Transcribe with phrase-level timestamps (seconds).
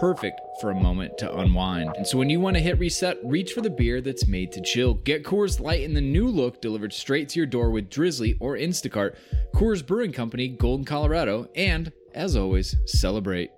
[0.00, 1.94] perfect for a moment to unwind.
[1.96, 4.60] And so when you want to hit reset, reach for the beer that's made to
[4.60, 4.94] chill.
[4.94, 8.56] Get Coors Light in the new look delivered straight to your door with Drizly or
[8.56, 9.16] Instacart.
[9.54, 13.50] Coors Brewing Company, Golden, Colorado, and as always, celebrate.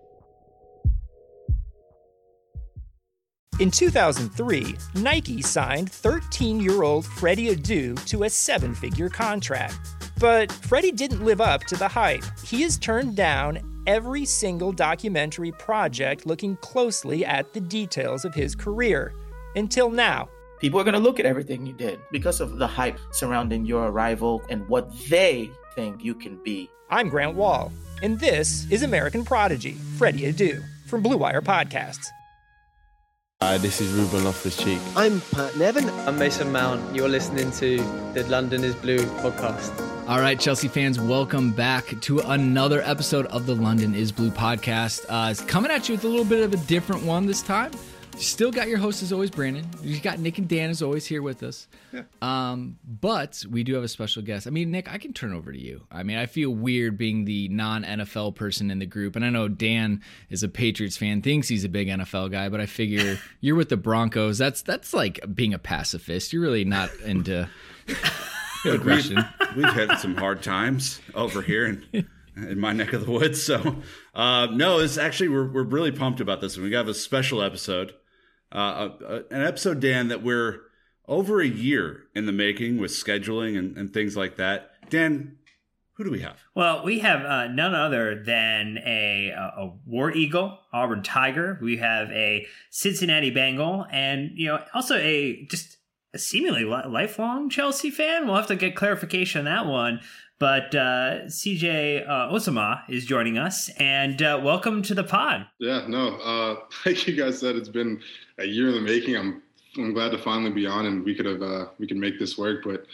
[3.59, 9.79] In 2003, Nike signed 13 year old Freddie Adu to a seven figure contract.
[10.19, 12.25] But Freddie didn't live up to the hype.
[12.45, 18.55] He has turned down every single documentary project looking closely at the details of his
[18.55, 19.13] career.
[19.55, 20.29] Until now.
[20.61, 23.89] People are going to look at everything you did because of the hype surrounding your
[23.89, 26.71] arrival and what they think you can be.
[26.89, 32.07] I'm Grant Wahl, and this is American Prodigy, Freddie Adu, from Blue Wire Podcasts.
[33.43, 34.79] Hi, this is Ruben Loftus-Cheek.
[34.97, 35.91] I'm Pat Nevin.
[36.07, 36.97] I'm Mason Mount.
[36.97, 37.77] You're listening to
[38.15, 39.96] the London is Blue podcast.
[40.09, 45.05] All right, Chelsea fans, welcome back to another episode of the London is Blue podcast.
[45.09, 47.73] Uh, it's coming at you with a little bit of a different one this time.
[48.17, 49.69] Still got your host as always, Brandon.
[49.83, 51.67] You got Nick and Dan as always here with us.
[51.93, 52.03] Yeah.
[52.23, 54.47] Um, but we do have a special guest.
[54.47, 55.83] I mean, Nick, I can turn over to you.
[55.91, 59.31] I mean, I feel weird being the non NFL person in the group, and I
[59.31, 63.19] know Dan is a Patriots fan, thinks he's a big NFL guy, but I figure
[63.41, 64.39] you're with the Broncos.
[64.39, 66.33] That's that's like being a pacifist.
[66.33, 67.51] You're really not into
[68.75, 69.25] aggression.
[69.41, 72.07] We've, we've had some hard times over here in
[72.37, 73.43] in my neck of the woods.
[73.43, 73.77] So,
[74.15, 77.43] uh, no, it's actually we're we're really pumped about this, and we have a special
[77.43, 77.95] episode
[78.53, 78.91] uh,
[79.31, 80.63] an episode, Dan, that we're
[81.07, 84.71] over a year in the making with scheduling and, and things like that.
[84.91, 85.37] Dan,
[85.95, 86.39] who do we have?
[86.55, 91.59] Well, we have uh, none other than a, a War Eagle, Auburn Tiger.
[91.61, 95.76] We have a Cincinnati Bengal, and you know also a just a
[96.19, 98.27] seemingly lifelong Chelsea fan.
[98.27, 100.01] We'll have to get clarification on that one.
[100.39, 105.47] But uh, CJ uh, Uzomah is joining us, and uh, welcome to the pod.
[105.59, 106.57] Yeah, no, uh,
[106.87, 108.03] like you guys said, it's been
[108.39, 109.17] a year in the making.
[109.17, 109.43] I'm
[109.79, 112.37] I'm glad to finally be on, and we could have uh, we can make this
[112.37, 112.65] work.
[112.65, 112.85] But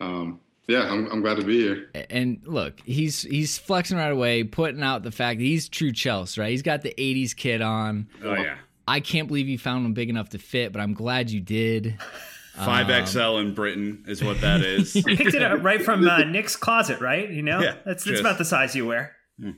[0.00, 1.90] um, yeah, I'm, I'm glad to be here.
[2.08, 6.40] And look, he's he's flexing right away, putting out the fact that he's true Chelsea,
[6.40, 6.50] right?
[6.50, 8.08] He's got the '80s kid on.
[8.24, 8.56] Oh yeah.
[8.88, 11.98] I can't believe you found him big enough to fit, but I'm glad you did.
[12.56, 14.94] Five um, XL in Britain is what that is.
[14.96, 17.28] you picked it up right from uh, Nick's closet, right?
[17.28, 19.14] You know, yeah, that's that's about the size you wear.
[19.38, 19.52] yeah,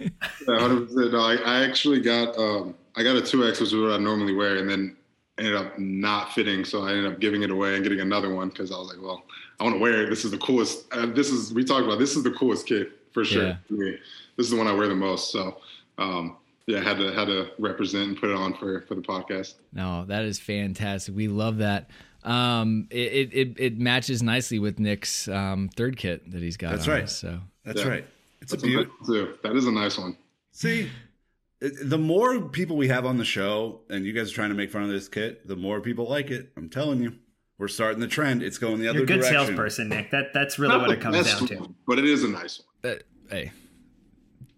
[0.47, 1.13] 100%.
[1.13, 3.99] No, I, I actually got um, I got a two X, which is what I
[3.99, 4.97] normally wear, and then
[5.39, 8.49] ended up not fitting, so I ended up giving it away and getting another one
[8.49, 9.23] because I was like, well,
[9.61, 10.11] I want to wear it.
[10.11, 10.93] This is the coolest.
[10.93, 11.99] Uh, this is we talked about.
[11.99, 13.45] This is the coolest kit for sure.
[13.45, 13.57] Yeah.
[13.69, 13.99] For me.
[14.37, 15.31] This is the one I wear the most.
[15.31, 15.59] So.
[15.99, 16.37] Um,
[16.69, 19.55] yeah, had to had to represent and put it on for for the podcast.
[19.73, 21.17] No, that is fantastic.
[21.17, 21.89] We love that.
[22.25, 26.73] Um, it, it it matches nicely with Nick's um, third kit that he's got.
[26.73, 27.05] That's right.
[27.05, 27.89] Us, so that's yeah.
[27.89, 28.07] right.
[28.41, 29.29] It's That's a beautiful.
[29.43, 30.17] That is a nice one.
[30.53, 30.91] See,
[31.61, 34.71] the more people we have on the show, and you guys are trying to make
[34.71, 36.51] fun of this kit, the more people like it.
[36.57, 37.15] I'm telling you,
[37.59, 38.43] we're starting the trend.
[38.43, 39.47] It's going the other You're a good direction.
[39.47, 40.11] salesperson, Nick.
[40.11, 41.75] That that's really Not what it comes down to.
[41.87, 42.67] but it is a nice one.
[42.83, 43.53] That, hey,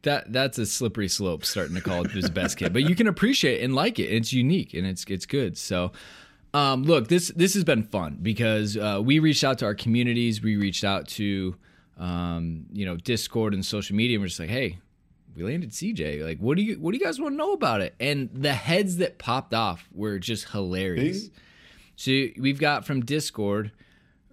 [0.03, 3.07] that that's a slippery slope starting to call it his best kit, but you can
[3.07, 4.09] appreciate and like it.
[4.09, 5.57] It's unique and it's it's good.
[5.59, 5.93] So.
[6.53, 10.43] Um, look, this this has been fun because uh, we reached out to our communities.
[10.43, 11.57] We reached out to
[11.99, 14.17] um, you know Discord and social media.
[14.17, 14.79] and We're just like, hey,
[15.37, 16.25] we landed CJ.
[16.25, 17.95] Like, what do you what do you guys want to know about it?
[18.01, 21.29] And the heads that popped off were just hilarious.
[21.29, 21.37] Bing.
[21.97, 22.11] So
[22.41, 23.73] we've got from Discord,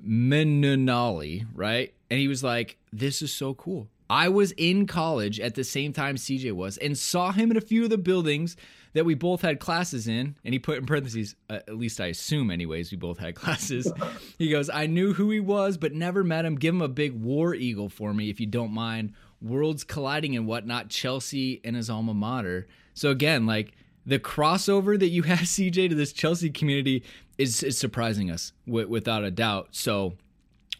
[0.06, 1.94] Menunali, right?
[2.10, 5.92] And he was like, "This is so cool." I was in college at the same
[5.92, 8.56] time CJ was, and saw him in a few of the buildings
[8.98, 10.36] that we both had classes in.
[10.44, 13.92] And he put in parentheses, uh, at least I assume, anyways, we both had classes.
[14.40, 16.56] he goes, I knew who he was, but never met him.
[16.56, 19.14] Give him a big war eagle for me, if you don't mind.
[19.40, 22.66] worlds colliding and whatnot, Chelsea and his alma mater.
[22.96, 23.74] So again, like
[24.04, 27.04] the crossover that you have, CJ, to this Chelsea community
[27.38, 29.68] is, is surprising us w- without a doubt.
[29.74, 30.14] So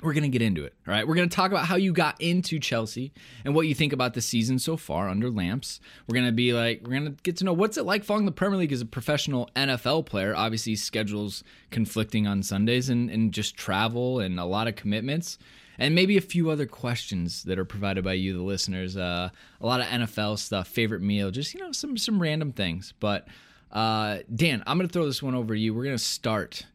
[0.04, 0.74] we're going to get into it.
[0.88, 1.08] All right.
[1.08, 3.12] We're going to talk about how you got into Chelsea
[3.44, 5.80] and what you think about the season so far under Lamps.
[6.08, 8.26] We're going to be like, we're going to get to know what's it like following
[8.26, 10.36] the Premier League as a professional NFL player.
[10.36, 15.40] Obviously, schedules conflicting on Sundays and, and just travel and a lot of commitments.
[15.80, 18.98] And maybe a few other questions that are provided by you, the listeners.
[18.98, 19.30] Uh,
[19.62, 22.94] a lot of NFL stuff, favorite meal, just, you know, some, some random things.
[23.00, 23.28] But
[23.72, 25.74] uh, Dan, I'm going to throw this one over to you.
[25.74, 26.66] We're going to start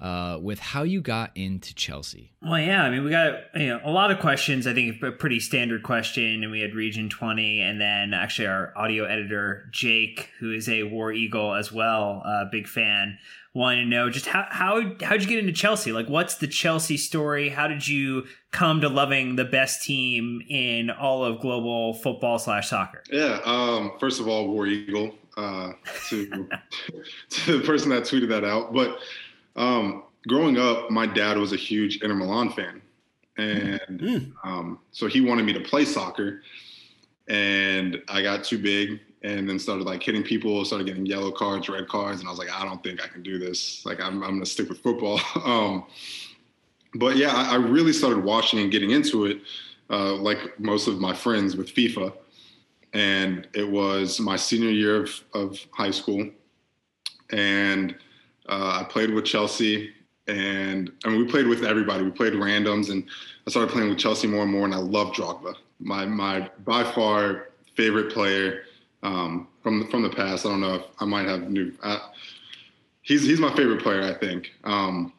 [0.00, 2.32] uh, with how you got into Chelsea.
[2.42, 4.66] Well, yeah, I mean, we got you know a lot of questions.
[4.66, 8.72] I think a pretty standard question, and we had Region Twenty, and then actually our
[8.76, 13.18] audio editor Jake, who is a War Eagle as well, a big fan,
[13.52, 15.92] wanted to know just how how how'd you get into Chelsea?
[15.92, 17.48] Like, what's the Chelsea story?
[17.48, 22.70] How did you come to loving the best team in all of global football slash
[22.70, 23.02] soccer?
[23.10, 25.72] Yeah, um, first of all, War Eagle uh,
[26.08, 26.48] to
[27.30, 28.98] to the person that tweeted that out, but.
[29.60, 32.80] Um, growing up, my dad was a huge Inter Milan fan,
[33.36, 34.32] and mm.
[34.42, 36.42] um, so he wanted me to play soccer.
[37.28, 41.68] And I got too big, and then started like hitting people, started getting yellow cards,
[41.68, 43.84] red cards, and I was like, I don't think I can do this.
[43.84, 45.20] Like, I'm, I'm gonna stick with football.
[45.44, 45.84] um,
[46.94, 49.42] but yeah, I, I, really started watching and getting into it,
[49.90, 52.14] uh, like most of my friends with FIFA.
[52.94, 56.28] And it was my senior year of, of high school,
[57.30, 57.94] and
[58.50, 59.92] uh, I played with Chelsea,
[60.26, 62.04] and I mean we played with everybody.
[62.04, 63.04] We played randoms, and
[63.46, 64.64] I started playing with Chelsea more and more.
[64.64, 68.64] And I love Drogba, my my by far favorite player
[69.02, 70.44] um, from from the past.
[70.44, 71.72] I don't know if I might have new.
[71.82, 72.00] Uh,
[73.02, 74.52] he's he's my favorite player, I think.
[74.64, 75.12] Um,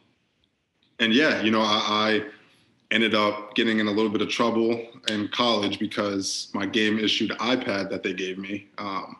[0.99, 2.25] and yeah, you know, I, I
[2.91, 7.31] ended up getting in a little bit of trouble in college because my game issued
[7.31, 8.67] iPad that they gave me.
[8.77, 9.15] Um,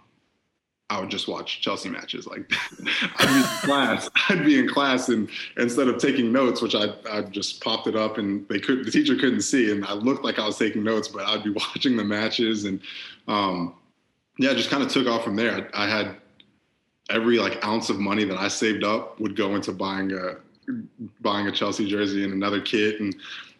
[0.91, 2.27] I would just watch Chelsea matches.
[2.27, 2.51] Like
[3.17, 6.93] I'd be in class, I'd be in class, and instead of taking notes, which I
[7.09, 10.25] I just popped it up, and they could the teacher couldn't see, and I looked
[10.25, 12.81] like I was taking notes, but I'd be watching the matches, and
[13.29, 13.75] um,
[14.37, 15.69] yeah, just kind of took off from there.
[15.73, 16.17] I, I, had
[17.09, 20.35] every like ounce of money that I saved up would go into buying a
[21.21, 23.15] buying a Chelsea jersey and another kit, and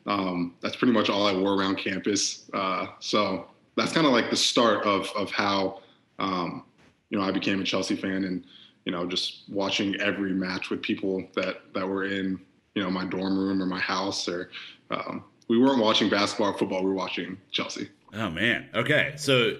[0.06, 2.50] um, that's pretty much all I wore around campus.
[2.54, 5.80] Uh, so that's kind of like the start of of how.
[6.20, 6.66] Um,
[7.12, 8.46] you know, I became a Chelsea fan and,
[8.86, 12.40] you know, just watching every match with people that, that were in,
[12.74, 14.50] you know, my dorm room or my house or
[14.90, 16.82] um, we weren't watching basketball or football.
[16.82, 17.90] We were watching Chelsea.
[18.14, 18.70] Oh man.
[18.74, 19.14] Okay.
[19.18, 19.58] So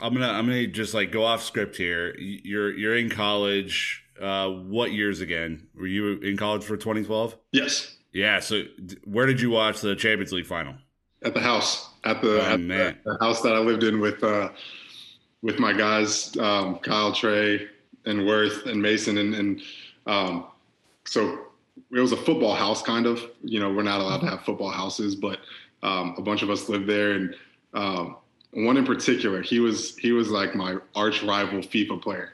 [0.00, 2.14] I'm going to, I'm going to just like go off script here.
[2.18, 4.04] You're, you're in college.
[4.20, 5.68] Uh, what years again?
[5.74, 7.36] Were you in college for 2012?
[7.52, 7.96] Yes.
[8.12, 8.40] Yeah.
[8.40, 8.64] So
[9.04, 10.74] where did you watch the Champions League final?
[11.22, 14.24] At the house, at the, oh, at the, the house that I lived in with,
[14.24, 14.50] uh,
[15.42, 17.68] with my guys, um, Kyle, Trey,
[18.04, 19.62] and Worth, and Mason, and, and
[20.06, 20.46] um,
[21.04, 21.46] so
[21.90, 23.22] it was a football house, kind of.
[23.42, 25.40] You know, we're not allowed to have football houses, but
[25.82, 27.34] um, a bunch of us lived there, and
[27.74, 28.16] um,
[28.52, 32.32] one in particular, he was he was like my arch rival FIFA player,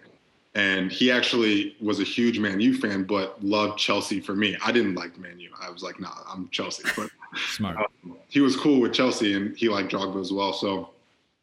[0.55, 4.57] and he actually was a huge Man U fan, but loved Chelsea for me.
[4.65, 5.51] I didn't like Man U.
[5.61, 6.89] I was like, nah, I'm Chelsea.
[6.97, 7.11] But
[7.49, 7.77] smart.
[7.77, 10.53] Um, he was cool with Chelsea, and he liked Drogba as well.
[10.53, 10.91] So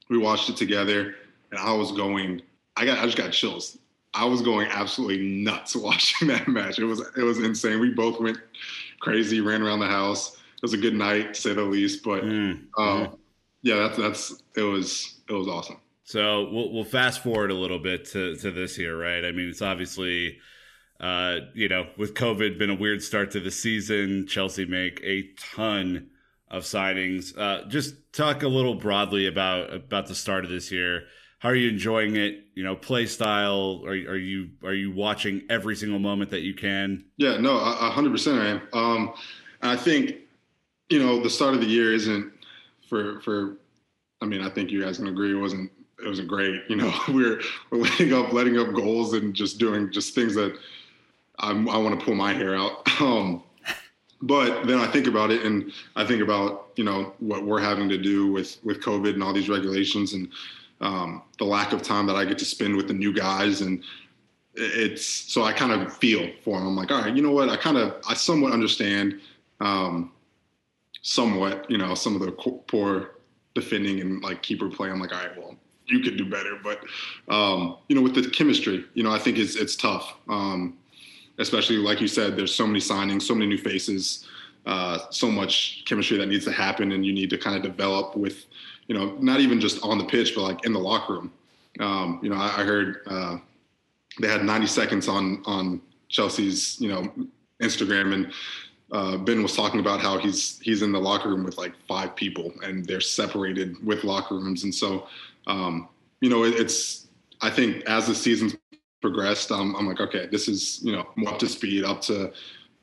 [0.10, 1.16] we watched it together
[1.54, 2.42] and I was going.
[2.76, 2.98] I got.
[2.98, 3.78] I just got chills.
[4.16, 6.80] I was going absolutely nuts watching that match.
[6.80, 7.80] It was it was insane.
[7.80, 8.38] We both went
[9.00, 10.36] crazy, ran around the house.
[10.36, 12.04] It was a good night to say the least.
[12.04, 12.60] But mm.
[12.78, 13.18] um,
[13.62, 15.78] yeah, that's that's it was it was awesome.
[16.06, 19.24] So we'll we'll fast forward a little bit to to this here, right?
[19.24, 20.40] I mean, it's obviously.
[21.00, 24.26] Uh, you know, with COVID, been a weird start to the season.
[24.26, 26.08] Chelsea make a ton
[26.50, 27.38] of signings.
[27.38, 31.04] Uh, just talk a little broadly about about the start of this year
[31.44, 32.46] how are you enjoying it?
[32.56, 33.82] You know, play style.
[33.86, 37.04] Are, are you are you watching every single moment that you can?
[37.18, 38.62] Yeah, no, hundred percent I am.
[38.72, 39.14] Um,
[39.62, 40.16] I think
[40.90, 42.32] you know the start of the year isn't
[42.88, 43.58] for for.
[44.22, 45.70] I mean, I think you guys can agree it wasn't
[46.02, 46.62] it wasn't great.
[46.70, 50.58] You know, we're we're letting up letting up goals and just doing just things that
[51.40, 52.88] I'm, i want to pull my hair out.
[53.02, 53.44] Um,
[54.22, 57.90] but then I think about it, and I think about you know what we're having
[57.90, 60.30] to do with with COVID and all these regulations, and
[60.82, 63.84] um, the lack of time that I get to spend with the new guys and
[64.56, 66.68] it's so I kind of feel for them.
[66.68, 67.50] I'm like, all right, you know what?
[67.50, 69.20] I kind of I somewhat understand,
[69.60, 70.12] um,
[71.02, 73.16] somewhat, you know, some of the poor
[73.56, 74.90] defending and like keeper play.
[74.90, 76.84] I'm like, all right, well, you could do better, but
[77.34, 80.78] um, you know, with the chemistry, you know, I think it's it's tough, um,
[81.40, 82.36] especially like you said.
[82.36, 84.28] There's so many signings, so many new faces,
[84.68, 88.16] uh, so much chemistry that needs to happen, and you need to kind of develop
[88.16, 88.46] with
[88.88, 91.32] you know, not even just on the pitch, but like in the locker room.
[91.80, 93.38] Um, you know, I, I heard uh,
[94.20, 97.12] they had 90 seconds on on Chelsea's, you know,
[97.62, 98.34] Instagram, and
[98.92, 102.16] uh, Ben was talking about how he's he's in the locker room with like five
[102.16, 105.08] people, and they're separated with locker rooms, and so
[105.48, 105.90] um,
[106.22, 107.08] you know, it, it's
[107.42, 108.56] I think as the season's
[109.02, 112.32] progressed, um, I'm like, okay, this is you know up to speed, up to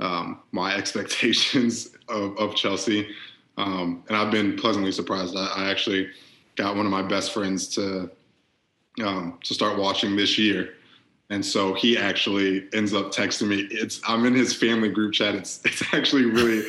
[0.00, 3.08] um, my expectations of, of Chelsea,
[3.60, 5.36] um, and I've been pleasantly surprised.
[5.36, 6.08] I, I, actually
[6.56, 8.10] got one of my best friends to
[9.04, 10.74] um, to start watching this year,
[11.28, 13.68] and so he actually ends up texting me.
[13.70, 15.34] It's I'm in his family group chat.
[15.34, 16.66] It's it's actually really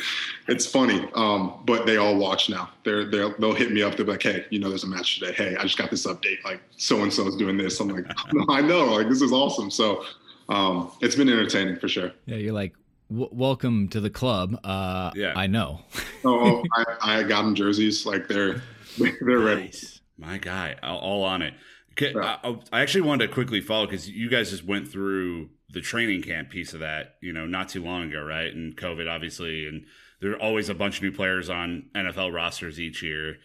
[0.48, 1.08] it's funny.
[1.14, 2.68] Um, but they all watch now.
[2.84, 3.96] They're they they'll hit me up.
[3.96, 5.32] They're like, hey, you know, there's a match today.
[5.32, 6.44] Hey, I just got this update.
[6.44, 7.80] Like so and so is doing this.
[7.80, 8.84] I'm like, no, I know.
[8.84, 9.70] Like this is awesome.
[9.70, 10.04] So
[10.50, 12.12] um, it's been entertaining for sure.
[12.26, 12.74] Yeah, you're like,
[13.12, 14.58] welcome to the club.
[14.64, 15.80] Uh, yeah, I know.
[16.24, 18.06] oh, I, I, got them jerseys.
[18.06, 18.62] Like they're
[18.98, 19.62] they're ready.
[19.62, 20.00] Nice.
[20.18, 21.54] My guy, all on it.
[21.92, 25.80] Okay, I, I, actually wanted to quickly follow because you guys just went through the
[25.80, 28.52] training camp piece of that, you know, not too long ago, right?
[28.52, 29.84] And COVID, obviously, and
[30.20, 33.36] there are always a bunch of new players on NFL rosters each year.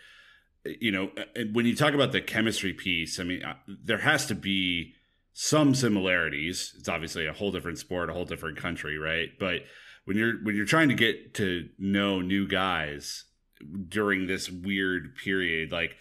[0.65, 1.11] You know,
[1.51, 4.93] when you talk about the chemistry piece, I mean, uh, there has to be
[5.39, 6.73] some similarities.
[6.79, 9.29] It's obviously a whole different sport, a whole different country, right?
[9.39, 9.61] But
[10.05, 13.25] when you're when you're trying to get to know new guys
[13.87, 15.95] during this weird period, like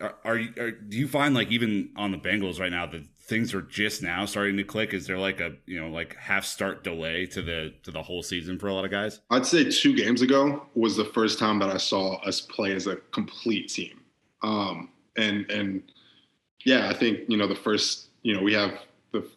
[0.00, 3.54] are, are, are, do you find like even on the Bengals right now that things
[3.54, 4.92] are just now starting to click?
[4.92, 8.24] Is there like a you know like half start delay to the to the whole
[8.24, 9.20] season for a lot of guys?
[9.30, 12.88] I'd say two games ago was the first time that I saw us play as
[12.88, 14.00] a complete team.
[14.42, 15.84] Um, and and
[16.64, 18.80] yeah, I think you know the first you know we have
[19.12, 19.28] the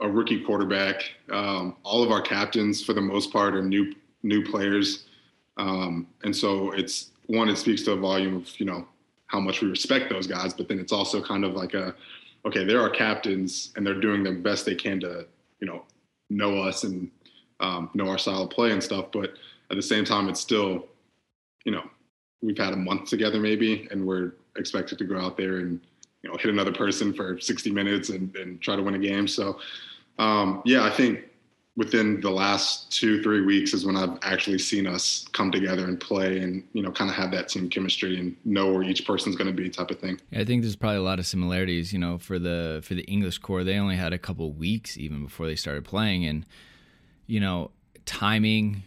[0.00, 1.02] a rookie quarterback.
[1.30, 3.92] Um, all of our captains for the most part are new
[4.22, 5.06] new players,
[5.56, 7.48] um, and so it's one.
[7.48, 8.86] It speaks to a volume of you know
[9.32, 11.94] how much we respect those guys, but then it's also kind of like a,
[12.44, 15.26] okay, they're our captains and they're doing the best they can to,
[15.58, 15.84] you know,
[16.28, 17.10] know us and
[17.60, 19.06] um, know our style of play and stuff.
[19.10, 19.32] But
[19.70, 20.86] at the same time, it's still,
[21.64, 21.82] you know,
[22.42, 25.80] we've had a month together maybe, and we're expected to go out there and,
[26.22, 29.26] you know, hit another person for 60 minutes and, and try to win a game.
[29.26, 29.58] So,
[30.18, 31.24] um, yeah, I think
[31.76, 35.98] within the last two three weeks is when I've actually seen us come together and
[35.98, 39.36] play and you know kind of have that team chemistry and know where each person's
[39.36, 40.20] going to be type of thing.
[40.30, 41.92] Yeah, I think there's probably a lot of similarities.
[41.92, 45.24] You know, for the for the English core, they only had a couple weeks even
[45.24, 46.46] before they started playing, and
[47.26, 47.70] you know,
[48.04, 48.82] timing.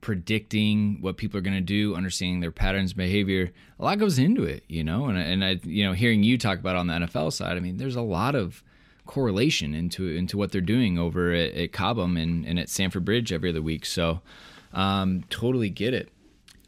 [0.00, 4.44] Predicting what people are going to do, understanding their patterns, behavior, a lot goes into
[4.44, 5.06] it, you know.
[5.06, 7.76] And and I, you know, hearing you talk about on the NFL side, I mean,
[7.76, 8.62] there's a lot of
[9.06, 13.32] correlation into into what they're doing over at, at Cobham and, and at Stamford Bridge
[13.32, 13.84] every other week.
[13.84, 14.20] So
[14.72, 16.10] um, totally get it.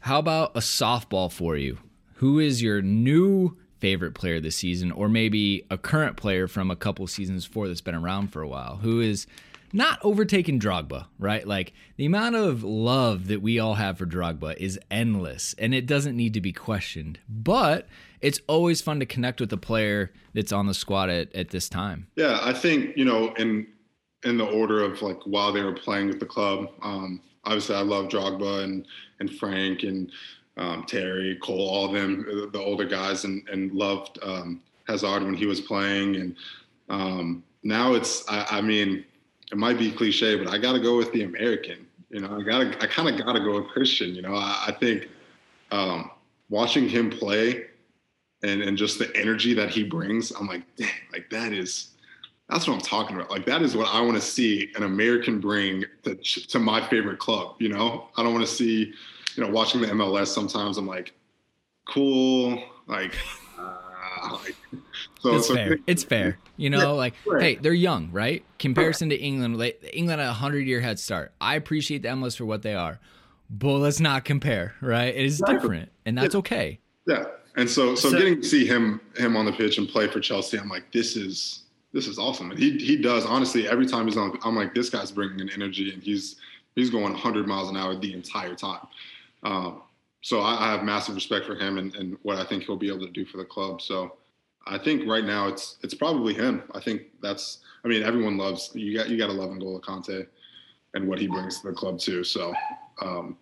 [0.01, 1.77] How about a softball for you?
[2.15, 6.75] Who is your new favorite player this season, or maybe a current player from a
[6.75, 8.77] couple seasons before that's been around for a while?
[8.77, 9.25] Who is
[9.73, 11.45] not overtaking Drogba, right?
[11.45, 15.87] Like the amount of love that we all have for Drogba is endless and it
[15.87, 17.19] doesn't need to be questioned.
[17.27, 17.87] But
[18.21, 21.67] it's always fun to connect with a player that's on the squad at, at this
[21.67, 22.07] time.
[22.15, 23.67] Yeah, I think, you know, in
[24.23, 27.81] in the order of like while they were playing with the club, um, obviously I
[27.81, 28.85] love Drogba and
[29.19, 30.11] and Frank and
[30.55, 35.33] um, Terry, Cole, all of them, the older guys, and and loved um, Hazard when
[35.33, 36.15] he was playing.
[36.15, 36.35] And
[36.89, 39.05] um, now it's, I, I mean,
[39.51, 41.87] it might be cliche, but I got to go with the American.
[42.09, 44.13] You know, I got to, I kind of got to go with Christian.
[44.13, 45.07] You know, I, I think
[45.71, 46.11] um,
[46.49, 47.65] watching him play
[48.43, 51.93] and and just the energy that he brings, I'm like, dang, like that is
[52.49, 53.31] that's what I'm talking about.
[53.31, 57.19] Like that is what I want to see an American bring to, to my favorite
[57.19, 57.55] club.
[57.59, 58.93] You know, I don't want to see,
[59.35, 60.27] you know, watching the MLS.
[60.27, 61.13] Sometimes I'm like,
[61.87, 63.15] cool, like,
[63.57, 63.77] uh,
[64.43, 64.55] like
[65.19, 65.77] so it's so fair.
[65.87, 66.37] It's fair.
[66.57, 67.41] You know, yeah, like, right.
[67.41, 68.43] hey, they're young, right?
[68.59, 69.17] Comparison right.
[69.17, 71.31] to England, like, England had a hundred year head start.
[71.41, 72.99] I appreciate the MLS for what they are,
[73.49, 75.13] but let's not compare, right?
[75.15, 75.55] It is exactly.
[75.55, 76.39] different, and that's yeah.
[76.39, 76.79] okay.
[77.05, 80.07] Yeah, and so, so, so getting to see him him on the pitch and play
[80.07, 82.51] for Chelsea, I'm like, this is this is awesome.
[82.51, 84.37] And he he does honestly every time he's on.
[84.43, 86.37] I'm like, this guy's bringing an energy, and he's
[86.75, 88.87] he's going 100 miles an hour the entire time.
[89.43, 89.81] Um,
[90.21, 92.87] so I, I, have massive respect for him and, and what I think he'll be
[92.87, 93.81] able to do for the club.
[93.81, 94.15] So
[94.65, 96.63] I think right now it's it's probably him.
[96.73, 97.59] I think that's.
[97.83, 98.97] I mean, everyone loves you.
[98.97, 100.27] Got you got to love N'Golo Kanté
[100.93, 102.23] and what he brings to the club too.
[102.23, 102.53] So
[103.01, 103.37] um,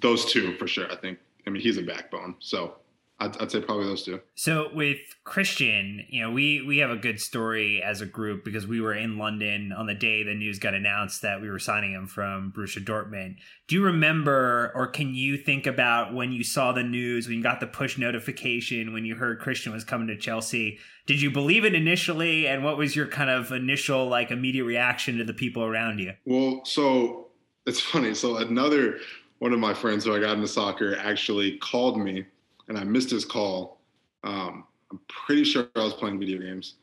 [0.00, 0.90] those two for sure.
[0.90, 1.18] I think.
[1.46, 2.36] I mean, he's a backbone.
[2.38, 2.76] So
[3.20, 4.20] I'd, I'd say probably those two.
[4.34, 8.66] So with Christian, you know, we we have a good story as a group because
[8.66, 11.92] we were in London on the day the news got announced that we were signing
[11.92, 13.36] him from Borussia Dortmund.
[13.68, 17.42] Do you remember, or can you think about when you saw the news, when you
[17.42, 20.78] got the push notification, when you heard Christian was coming to Chelsea?
[21.06, 25.18] Did you believe it initially, and what was your kind of initial, like, immediate reaction
[25.18, 26.14] to the people around you?
[26.24, 27.28] Well, so
[27.64, 28.14] it's funny.
[28.14, 28.98] So another
[29.38, 32.24] one of my friends who I got into soccer actually called me
[32.68, 33.80] and I missed his call.
[34.22, 36.74] Um, I'm pretty sure I was playing video games.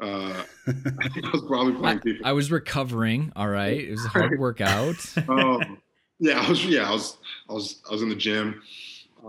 [0.00, 0.72] Uh, I
[1.08, 2.20] think I was probably playing FIFA.
[2.24, 3.32] I was recovering.
[3.36, 4.96] All right, it was a hard workout.
[5.28, 5.78] um,
[6.18, 6.64] yeah, I was.
[6.64, 7.18] Yeah, I was.
[7.48, 7.82] I was.
[7.88, 8.62] I was in the gym.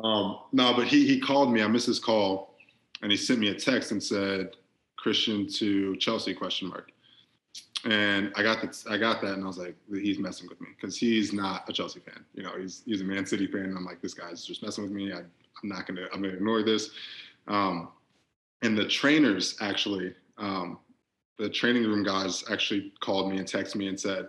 [0.03, 1.61] Um, no, but he he called me.
[1.61, 2.55] I missed his call,
[3.01, 4.55] and he sent me a text and said
[4.97, 6.91] Christian to Chelsea question mark.
[7.83, 8.83] And I got that.
[8.89, 11.73] I got that, and I was like, he's messing with me because he's not a
[11.73, 12.23] Chelsea fan.
[12.33, 13.65] You know, he's he's a Man City fan.
[13.65, 15.11] And I'm like, this guy's just messing with me.
[15.11, 15.23] I
[15.61, 16.91] I'm not gonna I'm gonna ignore this.
[17.47, 17.89] Um,
[18.61, 20.79] and the trainers actually, um,
[21.37, 24.27] the training room guys actually called me and texted me and said,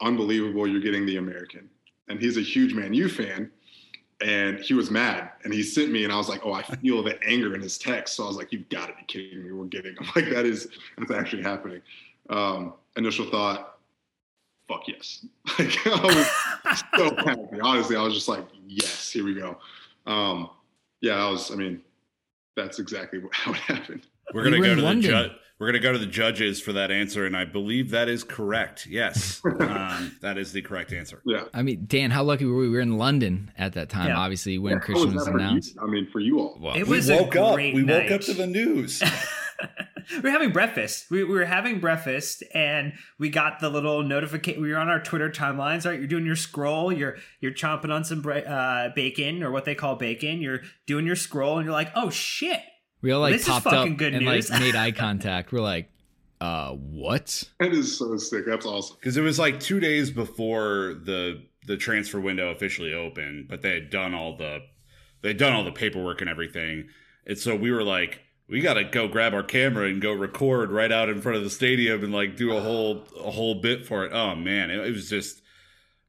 [0.00, 1.68] "Unbelievable, you're getting the American."
[2.08, 3.50] And he's a huge Man U fan,
[4.20, 5.30] and he was mad.
[5.44, 7.78] And he sent me, and I was like, "Oh, I feel the anger in his
[7.78, 9.52] text." So I was like, "You've got to be kidding me!
[9.52, 10.68] We're getting." I'm like, "That is
[10.98, 11.82] that's actually happening."
[12.28, 13.72] Um, initial thought,
[14.72, 15.26] fuck yes.
[15.58, 16.06] Like I
[16.66, 17.60] was so happy.
[17.60, 19.58] Honestly, I was just like, yes, here we go.
[20.06, 20.50] Um,
[21.00, 21.50] yeah, I was.
[21.50, 21.82] I mean,
[22.56, 24.06] that's exactly how it happened.
[24.32, 25.02] We're gonna we go to London.
[25.02, 25.32] the judge.
[25.58, 28.86] We're gonna go to the judges for that answer, and I believe that is correct.
[28.86, 31.22] Yes, um, that is the correct answer.
[31.24, 31.44] Yeah.
[31.54, 32.68] I mean, Dan, how lucky were we?
[32.68, 34.18] We were in London at that time, yeah.
[34.18, 35.76] obviously, when yeah, Christian was, was announced.
[35.80, 36.58] I mean, for you all.
[36.60, 37.56] Well, it was we woke up.
[37.56, 39.02] We woke up to the news.
[40.16, 41.10] we were having breakfast.
[41.10, 44.62] We, we, were having breakfast, and we got the little notification.
[44.62, 45.86] We were on our Twitter timelines.
[45.86, 46.92] Right, you're doing your scroll.
[46.92, 50.40] You're you're chomping on some uh, bacon or what they call bacon.
[50.40, 52.60] You're doing your scroll, and you're like, oh shit.
[53.00, 54.50] We all like this popped up and news.
[54.50, 55.52] like made eye contact.
[55.52, 55.90] We're like,
[56.40, 57.44] uh, what?
[57.58, 58.44] That is so sick.
[58.46, 58.96] That's awesome.
[58.98, 63.72] Because it was like two days before the the transfer window officially opened, but they
[63.74, 64.60] had done all the
[65.22, 66.88] they'd done all the paperwork and everything,
[67.26, 68.20] and so we were like
[68.52, 71.42] we got to go grab our camera and go record right out in front of
[71.42, 74.12] the stadium and like do a whole a whole bit for it.
[74.12, 75.40] Oh man, it, it was just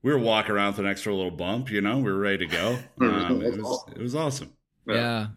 [0.01, 1.71] we were walking around with an extra little bump.
[1.71, 2.77] You know, we were ready to go.
[3.01, 4.51] Um, it was it was awesome.
[4.85, 4.95] Yeah,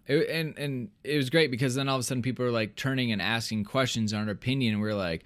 [0.09, 0.17] yeah.
[0.17, 2.75] It, and and it was great because then all of a sudden people are like
[2.75, 5.25] turning and asking questions on our opinion, and we're like,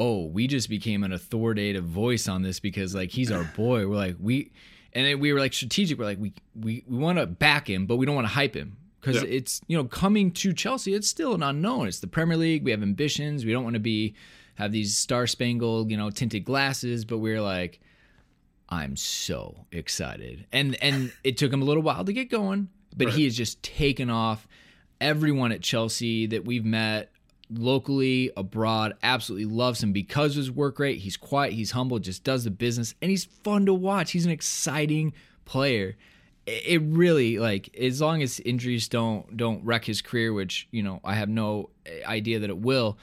[0.00, 3.86] oh, we just became an authoritative voice on this because like he's our boy.
[3.86, 4.50] We're like we,
[4.92, 5.96] and we were like strategic.
[5.96, 8.54] We're like we we we want to back him, but we don't want to hype
[8.54, 10.94] him because it's you know coming to Chelsea.
[10.94, 11.88] It's still an unknown.
[11.88, 12.64] It's the Premier League.
[12.64, 13.44] We have ambitions.
[13.44, 14.14] We don't want to be
[14.56, 17.80] have these star spangled you know tinted glasses, but we're like,
[18.68, 23.06] I'm so excited, and and it took him a little while to get going, but
[23.06, 23.16] right.
[23.16, 24.46] he has just taken off.
[25.00, 27.10] Everyone at Chelsea that we've met
[27.50, 30.98] locally, abroad, absolutely loves him because of his work rate.
[30.98, 34.12] He's quiet, he's humble, just does the business, and he's fun to watch.
[34.12, 35.14] He's an exciting
[35.46, 35.96] player
[36.50, 41.00] it really like as long as injuries don't don't wreck his career, which you know
[41.04, 41.70] I have no
[42.06, 42.98] idea that it will.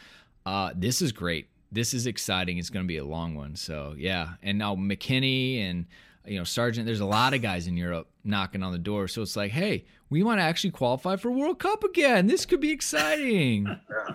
[0.45, 1.49] Uh, this is great.
[1.71, 2.57] This is exciting.
[2.57, 3.55] It's going to be a long one.
[3.55, 5.85] So yeah, and now McKennie and
[6.25, 6.85] you know Sargent.
[6.85, 9.07] There's a lot of guys in Europe knocking on the door.
[9.07, 12.27] So it's like, hey, we want to actually qualify for World Cup again.
[12.27, 13.67] This could be exciting.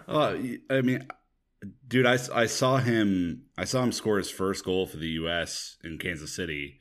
[0.08, 0.36] uh,
[0.70, 1.06] I mean,
[1.86, 3.44] dude, I, I saw him.
[3.56, 5.76] I saw him score his first goal for the U.S.
[5.84, 6.80] in Kansas City,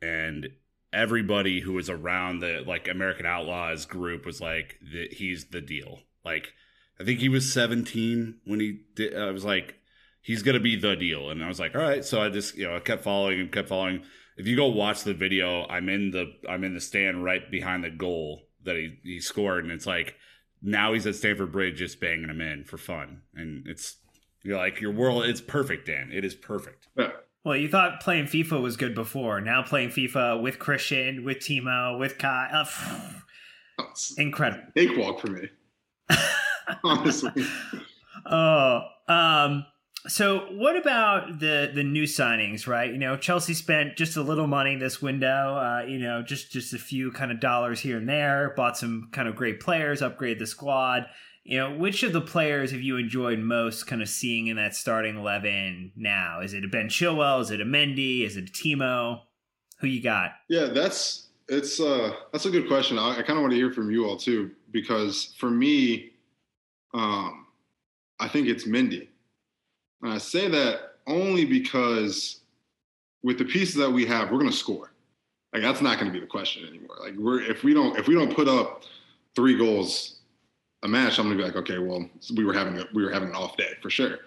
[0.00, 0.50] and
[0.92, 6.00] everybody who was around the like American Outlaws group was like that he's the deal.
[6.24, 6.52] Like
[6.98, 9.76] I think he was 17 when he did I was like
[10.22, 12.66] he's to be the deal and I was like all right so I just you
[12.66, 14.02] know I kept following and kept following.
[14.36, 17.84] If you go watch the video, I'm in the I'm in the stand right behind
[17.84, 20.16] the goal that he he scored and it's like
[20.62, 23.96] now he's at Stamford Bridge just banging them in for fun and it's
[24.42, 26.10] you're like your world it's perfect Dan.
[26.12, 26.88] It is perfect.
[26.96, 27.12] Yeah.
[27.44, 29.40] Well, you thought playing FIFA was good before.
[29.40, 32.48] Now playing FIFA with Christian, with Timo, with Kai.
[32.52, 33.84] Uh,
[34.18, 34.64] incredible.
[34.76, 35.48] Cakewalk for me.
[36.84, 37.46] Honestly.
[38.26, 39.64] Oh, um,
[40.06, 42.90] so what about the the new signings, right?
[42.90, 45.56] You know, Chelsea spent just a little money this window.
[45.56, 48.52] Uh, you know, just just a few kind of dollars here and there.
[48.56, 51.06] Bought some kind of great players, upgrade the squad
[51.44, 54.74] you know, which of the players have you enjoyed most kind of seeing in that
[54.74, 56.40] starting 11 now?
[56.40, 57.40] Is it a Ben Chilwell?
[57.40, 58.24] Is it a Mendy?
[58.24, 59.22] Is it a Timo?
[59.80, 60.32] Who you got?
[60.48, 62.98] Yeah, that's it's uh that's a good question.
[62.98, 66.12] I, I kind of want to hear from you all too because for me,
[66.92, 67.46] um,
[68.18, 69.08] I think it's Mendy.
[70.02, 72.40] And I say that only because
[73.22, 74.92] with the pieces that we have, we're going to score.
[75.52, 76.96] Like that's not going to be the question anymore.
[77.00, 78.84] Like we're if we don't if we don't put up
[79.34, 80.19] three goals
[80.82, 83.30] a match, I'm gonna be like, okay, well, we were having a, we were having
[83.30, 84.18] an off day for sure.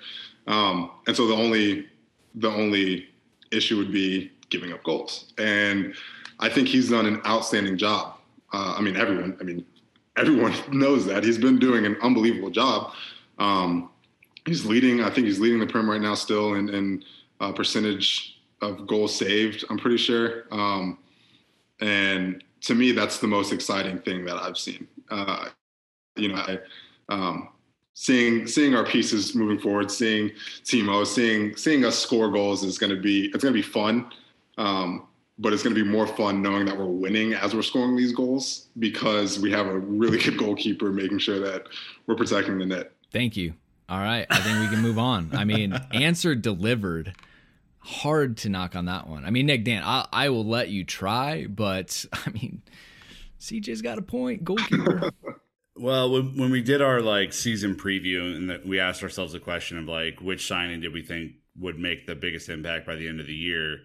[0.48, 1.88] Um, and so the only
[2.36, 3.10] the only
[3.52, 5.34] issue would be giving up goals.
[5.38, 5.94] And
[6.40, 8.18] I think he's done an outstanding job.
[8.52, 9.38] Uh, I mean, everyone.
[9.40, 9.66] I mean,
[10.18, 12.94] everyone knows that he's been doing an unbelievable job.
[13.40, 13.90] Um,
[14.46, 15.02] he's leading.
[15.02, 17.04] I think he's leading the Prem right now still in, in
[17.40, 19.66] uh, percentage of goals saved.
[19.70, 20.46] I'm pretty sure.
[20.52, 21.00] Um,
[21.80, 24.88] and to me, that's the most exciting thing that I've seen.
[25.10, 25.50] Uh,
[26.16, 26.60] you know, I,
[27.10, 27.50] um,
[27.94, 30.32] seeing seeing our pieces moving forward, seeing
[30.64, 34.12] Timo, seeing seeing us score goals is going to be it's going to be fun.
[34.58, 35.08] Um,
[35.40, 38.14] but it's going to be more fun knowing that we're winning as we're scoring these
[38.14, 41.64] goals because we have a really good goalkeeper making sure that
[42.06, 42.92] we're protecting the net.
[43.12, 43.54] Thank you.
[43.90, 45.32] All right, I think we can move on.
[45.34, 47.14] I mean, answer delivered.
[47.80, 49.26] Hard to knock on that one.
[49.26, 52.62] I mean, Nick Dan, I, I will let you try, but I mean,
[53.42, 54.46] CJ's got a point.
[54.46, 55.12] Goalkeeper.
[55.76, 59.40] Well, when, when we did our like season preview and that we asked ourselves a
[59.40, 63.08] question of like which signing did we think would make the biggest impact by the
[63.08, 63.80] end of the year,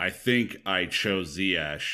[0.00, 1.84] I think I chose Ziyech,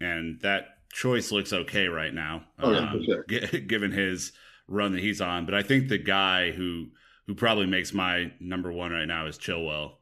[0.00, 3.24] and that choice looks okay right now, Oh, yeah, um, for sure.
[3.28, 4.32] gi- given his
[4.68, 5.44] run that he's on.
[5.44, 6.86] But I think the guy who
[7.26, 9.92] who probably makes my number one right now is Chilwell.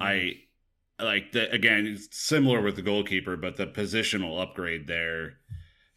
[0.00, 0.34] I
[1.00, 5.34] like the again it's similar with the goalkeeper, but the positional upgrade there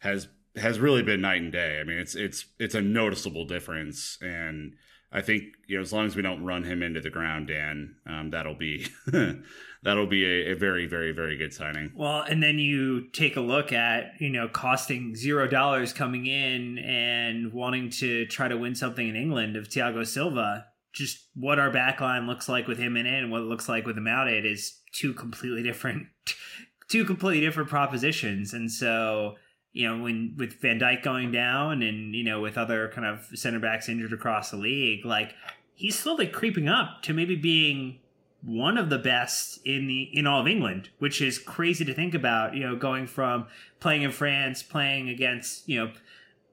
[0.00, 1.78] has has really been night and day.
[1.80, 4.74] I mean, it's it's it's a noticeable difference, and
[5.12, 7.96] I think you know as long as we don't run him into the ground, Dan,
[8.06, 8.86] um, that'll be
[9.82, 11.92] that'll be a, a very very very good signing.
[11.94, 16.78] Well, and then you take a look at, you know, costing zero dollars coming in
[16.78, 20.66] and wanting to try to win something in England of Thiago Silva.
[20.94, 23.86] Just what our backline looks like with him in it and what it looks like
[23.86, 26.06] with him out it is two completely different
[26.88, 28.52] two completely different propositions.
[28.52, 29.36] And so,
[29.78, 33.28] you know, when with Van Dijk going down and, you know, with other kind of
[33.38, 35.36] center backs injured across the league, like
[35.72, 38.00] he's slowly creeping up to maybe being
[38.42, 42.12] one of the best in the in all of England, which is crazy to think
[42.12, 42.56] about.
[42.56, 43.46] You know, going from
[43.78, 45.92] playing in France, playing against you know,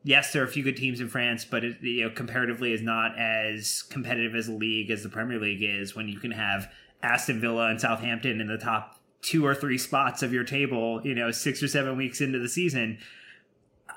[0.03, 2.83] yes, there are a few good teams in France, but it you know comparatively is
[2.83, 5.95] not as competitive as a league as the Premier League is.
[5.95, 10.21] When you can have Aston Villa and Southampton in the top two or three spots
[10.21, 12.99] of your table, you know, six or seven weeks into the season.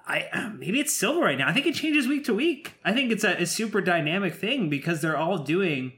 [0.07, 1.49] I maybe it's Silva right now.
[1.49, 2.75] I think it changes week to week.
[2.85, 5.93] I think it's a, a super dynamic thing because they're all doing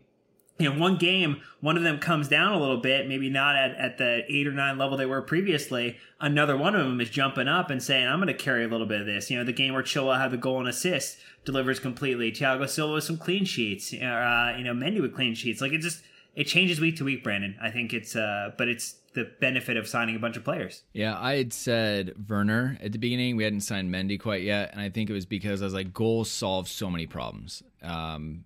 [0.60, 3.74] you know, one game, one of them comes down a little bit, maybe not at,
[3.76, 5.96] at the eight or nine level they were previously.
[6.20, 8.86] Another one of them is jumping up and saying, I'm going to carry a little
[8.86, 9.30] bit of this.
[9.30, 12.30] You know, the game where Chilwell had the goal and assist delivers completely.
[12.30, 13.94] Thiago Silva with some clean sheets.
[13.94, 15.62] Uh, you know, Mendy with clean sheets.
[15.62, 16.02] Like it just,
[16.34, 17.56] it changes week to week, Brandon.
[17.60, 20.82] I think it's, uh, but it's the benefit of signing a bunch of players.
[20.92, 23.36] Yeah, I had said Werner at the beginning.
[23.36, 25.92] We hadn't signed Mendy quite yet, and I think it was because I was like,
[25.92, 27.62] goals solve so many problems.
[27.82, 28.44] Um,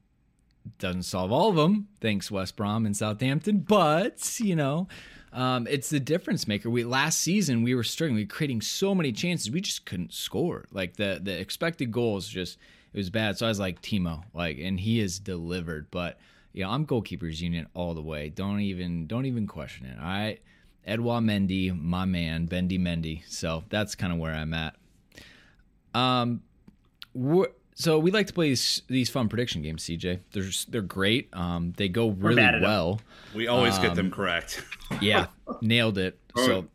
[0.79, 4.88] doesn't solve all of them, thanks West Brom and Southampton, but you know,
[5.33, 6.70] um, it's the difference maker.
[6.70, 10.14] We last season we were struggling, we were creating so many chances, we just couldn't
[10.14, 10.64] score.
[10.72, 12.59] Like the the expected goals just
[12.94, 13.37] it was bad.
[13.37, 15.90] So I was like Timo, like, and he has delivered.
[15.90, 16.16] But
[16.54, 18.30] yeah, I'm goalkeepers union all the way.
[18.30, 19.98] Don't even don't even question it.
[19.98, 20.40] All right.
[20.86, 23.22] Edouard Mendy, my man, Bendy Mendy.
[23.26, 24.76] So that's kind of where I'm at.
[25.94, 26.42] Um,
[27.74, 30.20] so we like to play these, these fun prediction games, CJ.
[30.32, 31.28] They're just, they're great.
[31.32, 32.68] Um, they go really bad at them.
[32.70, 33.00] well.
[33.34, 34.62] We always get Um, them correct.
[35.00, 35.26] Yeah,
[35.60, 36.18] nailed it.
[36.36, 36.66] So,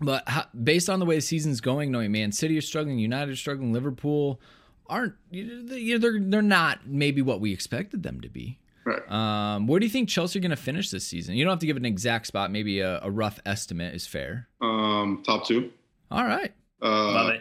[0.00, 3.32] but how, based on the way the season's going, knowing Man City is struggling, United
[3.32, 4.38] are struggling, Liverpool
[4.86, 5.14] aren't.
[5.30, 8.58] You know, they're they're not maybe what we expected them to be.
[8.84, 9.10] Right.
[9.10, 11.34] Um, where do you think Chelsea are going to finish this season?
[11.36, 12.50] You don't have to give an exact spot.
[12.50, 14.48] Maybe a, a rough estimate is fair.
[14.60, 15.70] Um, top two.
[16.10, 16.52] All right.
[16.82, 17.40] Uh, Love it.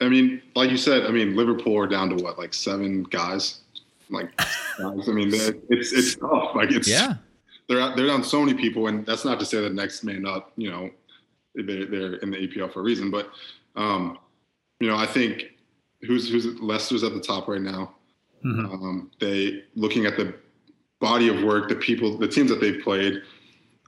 [0.00, 3.60] I mean, like you said, I mean, Liverpool are down to what, like seven guys?
[4.08, 4.34] Like,
[4.78, 5.08] guys.
[5.08, 6.52] I mean, they're- it's it's tough.
[6.54, 7.14] Like, it's Yeah.
[7.68, 10.18] they're out- they're down so many people, and that's not to say that next may
[10.18, 10.88] not, you know,
[11.54, 13.10] they're they're in the APL for a reason.
[13.10, 13.28] But,
[13.76, 14.18] um,
[14.80, 15.44] you know, I think
[16.02, 17.94] who's who's Leicester's at the top right now.
[18.44, 18.72] Mhm.
[18.72, 20.34] Um, they looking at the
[21.00, 23.22] body of work, the people, the teams that they've played.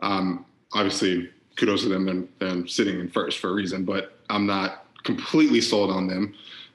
[0.03, 2.05] Um, obviously, kudos to them.
[2.39, 6.35] They're, they're sitting in first for a reason, but I'm not completely sold on them.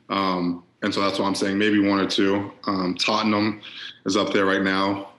[0.10, 2.52] Um, and so that's why I'm saying maybe one or two.
[2.66, 3.62] Um, Tottenham
[4.06, 5.10] is up there right now.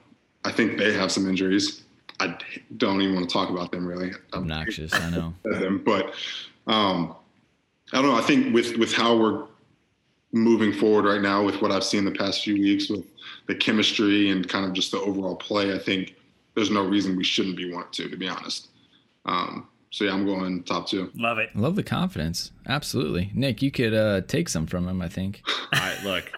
[0.44, 1.82] I think they have some injuries.
[2.20, 2.36] I
[2.76, 4.12] don't even want to talk about them really.
[4.32, 4.92] Obnoxious.
[4.94, 5.34] I know.
[5.44, 6.14] them, but
[6.66, 7.14] um,
[7.92, 8.16] I don't know.
[8.16, 9.44] I think with with how we're
[10.32, 13.04] moving forward right now, with what I've seen the past few weeks, with
[13.46, 16.14] the chemistry and kind of just the overall play, I think
[16.54, 18.08] there's no reason we shouldn't be one or two.
[18.08, 18.68] To be honest,
[19.24, 21.10] um, so yeah, I'm going top two.
[21.14, 21.54] Love it.
[21.54, 22.52] Love the confidence.
[22.66, 23.30] Absolutely.
[23.34, 25.42] Nick, you could uh, take some from him, I think.
[25.72, 26.32] I, look,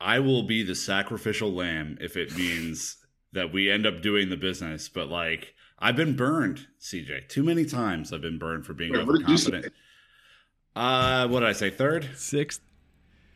[0.00, 2.96] I will be the sacrificial lamb if it means
[3.32, 4.88] that we end up doing the business.
[4.88, 8.12] But like, I've been burned, CJ, too many times.
[8.12, 9.48] I've been burned for being Wait, what did you say?
[9.48, 9.74] overconfident.
[10.76, 11.70] Uh, what did I say?
[11.70, 12.08] Third?
[12.16, 12.60] Sixth.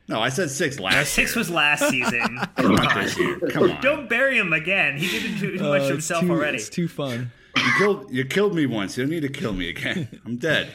[0.08, 1.12] No, I said six No, last.
[1.14, 1.40] six year.
[1.40, 2.34] was last season.
[2.58, 3.14] Not this.
[3.52, 3.80] Come on.
[3.80, 4.96] Don't bury him again.
[4.98, 6.56] He did too much Uh, it's himself too- already.
[6.58, 7.32] It's too fun.
[7.56, 8.96] You killed, you killed me once.
[8.98, 10.20] You don't need to kill me again.
[10.26, 10.68] I'm dead.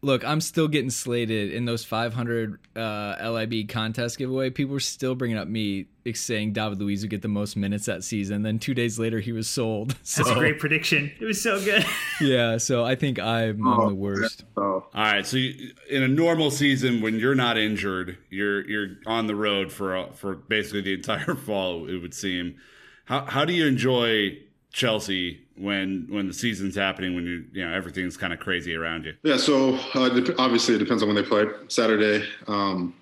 [0.00, 4.50] Look, I'm still getting slated in those 500 uh, LIB contest giveaway.
[4.50, 8.04] People were still bringing up me saying David Luiz would get the most minutes that
[8.04, 8.42] season.
[8.42, 9.96] Then two days later, he was sold.
[10.04, 11.10] So That's a great prediction.
[11.20, 11.84] It was so good.
[12.20, 14.44] yeah, so I think I'm, I'm Oh, the worst.
[14.54, 15.26] So All right.
[15.26, 19.72] So you, in a normal season, when you're not injured, you're you're on the road
[19.72, 21.88] for uh, for basically the entire fall.
[21.88, 22.56] It would seem.
[23.04, 24.38] How how do you enjoy
[24.72, 27.14] Chelsea when when the season's happening?
[27.14, 29.14] When you you know everything's kind of crazy around you.
[29.22, 31.46] Yeah, so uh, obviously it depends on when they play.
[31.68, 32.94] Saturday, um,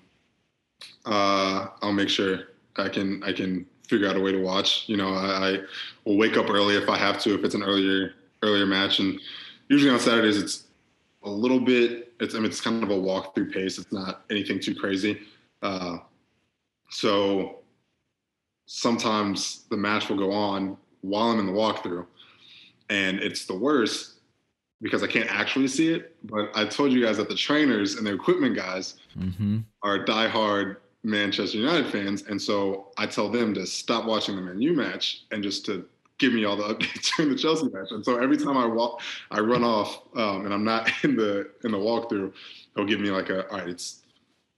[1.05, 2.39] uh, I'll make sure
[2.77, 4.87] I can I can figure out a way to watch.
[4.87, 5.59] You know, I, I
[6.05, 9.19] will wake up early if I have to if it's an earlier earlier match, and
[9.69, 10.65] usually on Saturdays it's
[11.23, 12.13] a little bit.
[12.19, 13.77] It's I mean it's kind of a walk through pace.
[13.77, 15.19] It's not anything too crazy.
[15.61, 15.97] Uh,
[16.89, 17.59] so
[18.65, 20.77] sometimes the match will go on
[21.07, 22.05] while I'm in the walkthrough,
[22.89, 24.15] and it's the worst
[24.81, 26.15] because I can't actually see it.
[26.23, 30.77] But I told you guys that the trainers and the equipment guys hmm are diehard
[31.03, 35.23] Manchester United fans, and so I tell them to stop watching the Man U match
[35.31, 35.85] and just to
[36.17, 37.91] give me all the updates during the Chelsea match.
[37.91, 41.49] And so every time I walk, I run off, um, and I'm not in the
[41.63, 42.33] in the walkthrough.
[42.75, 44.03] He'll give me like a all right, it's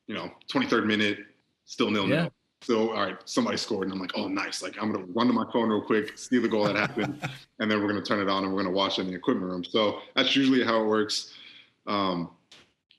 [0.07, 1.19] you know 23rd minute,
[1.65, 2.29] still nil Yeah.
[2.61, 4.61] So all right, somebody scored, and I'm like, oh nice.
[4.61, 7.21] Like I'm gonna run to my phone real quick, see the goal that happened,
[7.59, 9.49] and then we're gonna turn it on and we're gonna watch it in the equipment
[9.49, 9.63] room.
[9.63, 11.33] So that's usually how it works.
[11.87, 12.31] Um,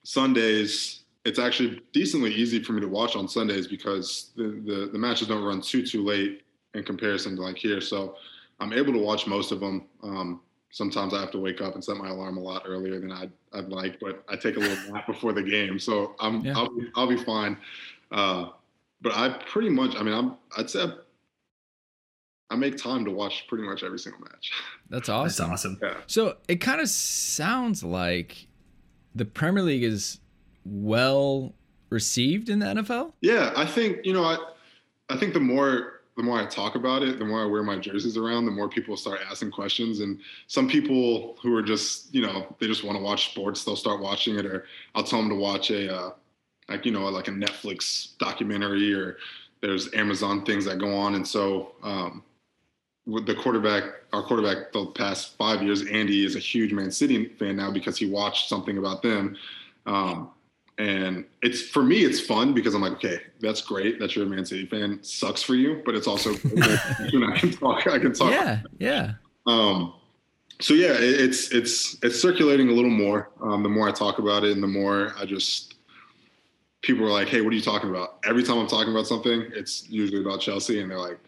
[0.03, 4.99] Sundays, it's actually decently easy for me to watch on Sundays because the, the, the
[4.99, 6.43] matches don't run too, too late
[6.75, 7.81] in comparison to like here.
[7.81, 8.17] So
[8.59, 9.87] I'm able to watch most of them.
[10.03, 13.13] Um, sometimes I have to wake up and set my alarm a lot earlier than
[13.13, 15.79] I'd, I'd like, but I take a little nap before the game.
[15.79, 16.55] So I'm, Yeah.
[16.57, 17.59] I'll, be, I'll be fine.
[18.11, 18.49] Uh,
[19.03, 20.93] but I pretty much, I mean, I'm, I'd say I,
[22.51, 24.53] I make time to watch pretty much every single match.
[24.91, 25.51] That's awesome.
[25.51, 25.79] That's awesome.
[25.83, 25.97] awesome.
[25.99, 26.03] yeah.
[26.07, 28.47] So it kind of sounds like
[29.15, 30.21] the Premier League is
[30.65, 31.55] well
[31.91, 33.13] received in the NFL.
[33.21, 34.37] Yeah, I think you know, I
[35.09, 37.79] I think the more the more I talk about it, the more I wear my
[37.79, 40.01] jerseys around, the more people start asking questions.
[40.01, 43.77] And some people who are just you know they just want to watch sports, they'll
[43.77, 46.11] start watching it, or I'll tell them to watch a uh,
[46.71, 49.19] like you know like a Netflix documentary, or
[49.61, 51.73] there's Amazon things that go on, and so.
[51.83, 52.23] Um,
[53.07, 57.27] with the quarterback, our quarterback the past five years, Andy is a huge Man City
[57.39, 59.37] fan now because he watched something about them.
[59.87, 60.31] Um,
[60.79, 64.29] and it's for me, it's fun because I'm like, okay, that's great that you're a
[64.29, 64.99] Man City fan.
[65.03, 66.31] Sucks for you, but it's also
[67.13, 67.87] you know, I can talk.
[67.87, 68.31] I can talk.
[68.31, 69.13] Yeah, yeah.
[69.47, 69.95] Um,
[70.61, 73.31] so yeah, it, it's it's it's circulating a little more.
[73.43, 75.75] Um, the more I talk about it, and the more I just
[76.83, 78.19] people are like, hey, what are you talking about?
[78.25, 81.19] Every time I'm talking about something, it's usually about Chelsea, and they're like,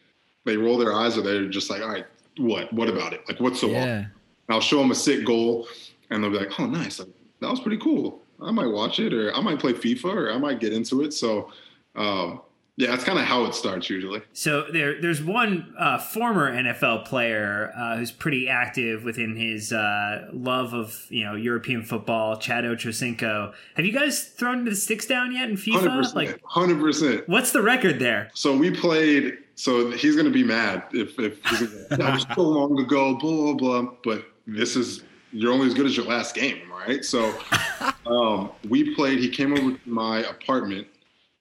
[0.45, 2.07] they roll their eyes, or they're just like, all right,
[2.39, 2.73] what?
[2.73, 3.23] What about it?
[3.29, 3.69] Like, what's so?
[3.69, 3.99] Yeah.
[3.99, 4.11] And
[4.49, 5.69] I'll show them a sick goal,
[6.11, 6.99] and they'll be like, "Oh, nice!
[6.99, 7.09] Like,
[7.41, 8.23] that was pretty cool.
[8.41, 11.13] I might watch it, or I might play FIFA, or I might get into it."
[11.13, 11.53] So,
[11.95, 12.41] um,
[12.77, 14.23] yeah, that's kind of how it starts usually.
[14.33, 20.29] So there, there's one uh, former NFL player uh, who's pretty active within his uh,
[20.33, 23.53] love of you know European football, Chad Ochocinco.
[23.77, 25.97] Have you guys thrown the sticks down yet in FIFA?
[25.97, 27.29] percent, Like, hundred percent.
[27.29, 28.31] what's the record there?
[28.35, 29.39] So we played.
[29.55, 31.43] So he's gonna be mad if if
[31.91, 33.93] that was so long ago, blah blah blah.
[34.03, 37.05] But this is you're only as good as your last game, right?
[37.05, 37.35] So
[38.07, 39.19] um, we played.
[39.19, 40.87] He came over to my apartment.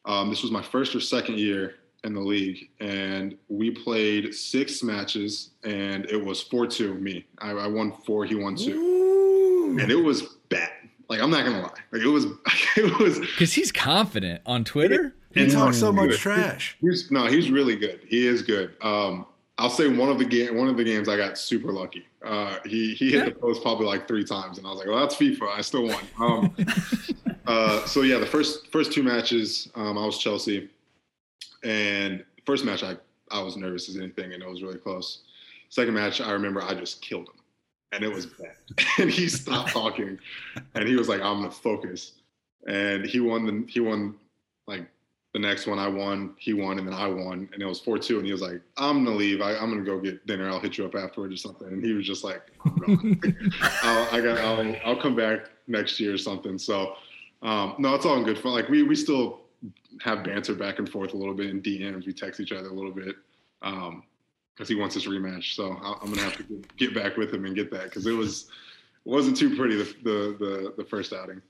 [0.05, 4.81] Um, this was my first or second year in the league, and we played six
[4.81, 7.25] matches, and it was four two me.
[7.39, 10.69] I, I won four, he won two, and it was bad.
[11.09, 12.25] Like I'm not gonna lie, like it was,
[12.77, 13.19] it was.
[13.19, 15.13] Because he's confident on Twitter.
[15.33, 16.19] He talks so much Good.
[16.19, 16.77] trash.
[16.81, 18.01] He's no, he's really good.
[18.07, 18.73] He is good.
[18.81, 19.25] Um,
[19.57, 22.07] I'll say one of the game, one of the games I got super lucky.
[22.25, 23.25] Uh, he he hit Yeah.
[23.25, 25.49] the post probably like three times, and I was like, well, that's FIFA.
[25.55, 26.03] I still won.
[26.19, 26.55] Um,
[27.47, 30.69] uh, so yeah, the first first two matches, um, I was Chelsea,
[31.63, 32.97] and first match I
[33.31, 35.21] I was nervous as anything, and it was really close.
[35.69, 37.39] Second match, I remember I just killed him,
[37.93, 38.55] and it was bad.
[38.99, 40.19] and he stopped talking,
[40.75, 42.13] and he was like, I'm gonna focus,
[42.67, 44.15] and he won the he won
[44.67, 44.87] like
[45.33, 47.97] the next one I won, he won, and then I won, and it was four
[47.97, 48.17] two.
[48.17, 49.41] And he was like, "I'm gonna leave.
[49.41, 50.49] I, am gonna go get dinner.
[50.49, 52.41] I'll hit you up afterwards or something." And he was just like,
[53.83, 54.39] I'll, "I got.
[54.39, 56.95] I'll, I'll come back next year or something." So,
[57.41, 58.53] um, no, it's all in good fun.
[58.53, 59.41] Like we we still
[60.01, 62.05] have banter back and forth a little bit in DMs.
[62.05, 63.15] We text each other a little bit
[63.61, 64.03] because um,
[64.67, 65.55] he wants his rematch.
[65.55, 68.49] So I'm gonna have to get back with him and get that because it was
[69.05, 71.41] it wasn't too pretty the, the the the first outing.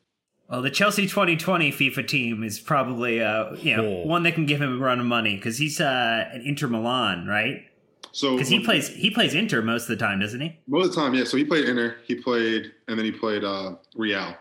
[0.49, 4.07] Well, the Chelsea 2020 FIFA team is probably uh, you know oh.
[4.07, 7.25] one that can give him a run of money because he's uh, at Inter Milan,
[7.25, 7.65] right?
[8.13, 10.57] So because he plays he plays Inter most of the time, doesn't he?
[10.67, 11.23] Most of the time, yeah.
[11.23, 14.35] So he played Inter, he played, and then he played uh, Real,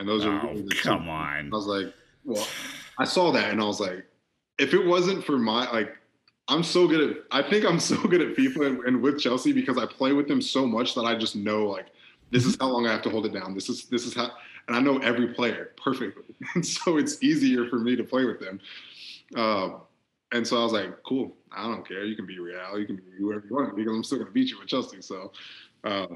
[0.00, 0.40] and those oh, are
[0.82, 1.10] come two.
[1.10, 1.50] on.
[1.52, 1.92] I was like,
[2.24, 2.46] well,
[2.98, 4.04] I saw that and I was like,
[4.58, 5.96] if it wasn't for my like,
[6.48, 9.52] I'm so good at I think I'm so good at FIFA and, and with Chelsea
[9.52, 11.86] because I play with them so much that I just know like
[12.30, 13.54] this is how long I have to hold it down.
[13.54, 14.30] This is this is how
[14.66, 18.40] and I know every player perfectly, and so it's easier for me to play with
[18.40, 18.60] them.
[19.36, 19.78] Uh,
[20.32, 22.04] and so I was like, cool, I don't care.
[22.04, 24.32] You can be Real, you can be whoever you want because I'm still going to
[24.32, 25.02] beat you with Chelsea.
[25.02, 25.32] So
[25.84, 26.06] uh,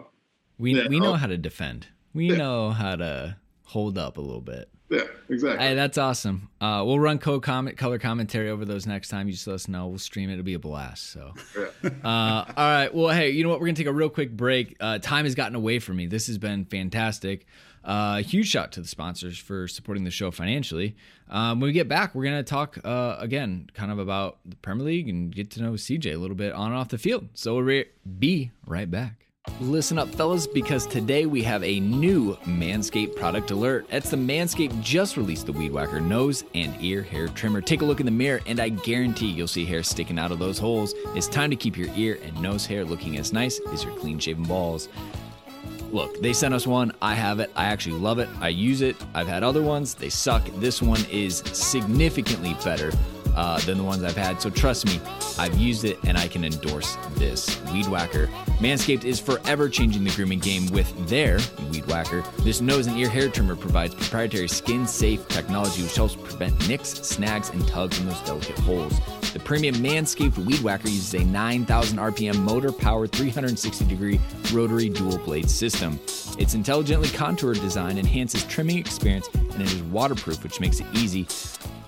[0.59, 1.89] we yeah, we know I'll, how to defend.
[2.15, 2.37] We yeah.
[2.37, 4.69] know how to hold up a little bit.
[4.91, 5.67] Yeah, exactly.
[5.67, 6.51] Hey, that's awesome.
[6.61, 9.27] Uh, we'll run co comment color commentary over those next time.
[9.27, 9.89] You just let us know.
[9.89, 10.35] We'll stream it.
[10.35, 11.11] It'll be a blast.
[11.11, 11.91] So, yeah.
[12.05, 12.95] uh, all right.
[12.95, 13.61] Well, hey, you know what?
[13.61, 14.77] We're gonna take a real quick break.
[14.79, 16.07] Uh, time has gotten away from me.
[16.07, 17.47] This has been fantastic.
[17.83, 20.97] Uh, huge shout to the sponsors for supporting the show financially.
[21.29, 24.57] Um, when we get back, we're going to talk uh, again, kind of about the
[24.57, 27.29] Premier League and get to know CJ a little bit on and off the field.
[27.35, 27.85] So we'll
[28.19, 29.27] be right back.
[29.61, 33.87] Listen up, fellas, because today we have a new Manscaped product alert.
[33.89, 37.61] That's the Manscaped just released the Weed Whacker nose and ear hair trimmer.
[37.61, 40.41] Take a look in the mirror, and I guarantee you'll see hair sticking out of
[40.41, 40.93] those holes.
[41.15, 44.19] It's time to keep your ear and nose hair looking as nice as your clean
[44.19, 44.89] shaven balls
[45.93, 46.93] look, they sent us one.
[47.01, 47.53] I have it.
[47.55, 48.29] I actually love it.
[48.41, 48.97] I use it.
[49.15, 49.95] I've had other ones.
[49.95, 50.45] They suck.
[50.57, 52.91] This one is significantly better
[53.35, 54.41] uh, than the ones I've had.
[54.41, 55.01] So trust me,
[55.39, 58.27] I've used it and I can endorse this Weed Whacker.
[58.59, 61.39] Manscaped is forever changing the grooming game with their
[61.71, 62.23] Weed Whacker.
[62.41, 66.89] This nose and ear hair trimmer provides proprietary skin safe technology which helps prevent nicks,
[66.89, 68.99] snags, and tugs in those delicate holes.
[69.33, 74.21] The premium Manscaped Weed Whacker uses a 9,000 RPM motor powered 360 degree
[74.53, 75.99] rotary dual blade system.
[76.39, 81.27] Its intelligently contoured design enhances trimming experience and it is waterproof, which makes it easy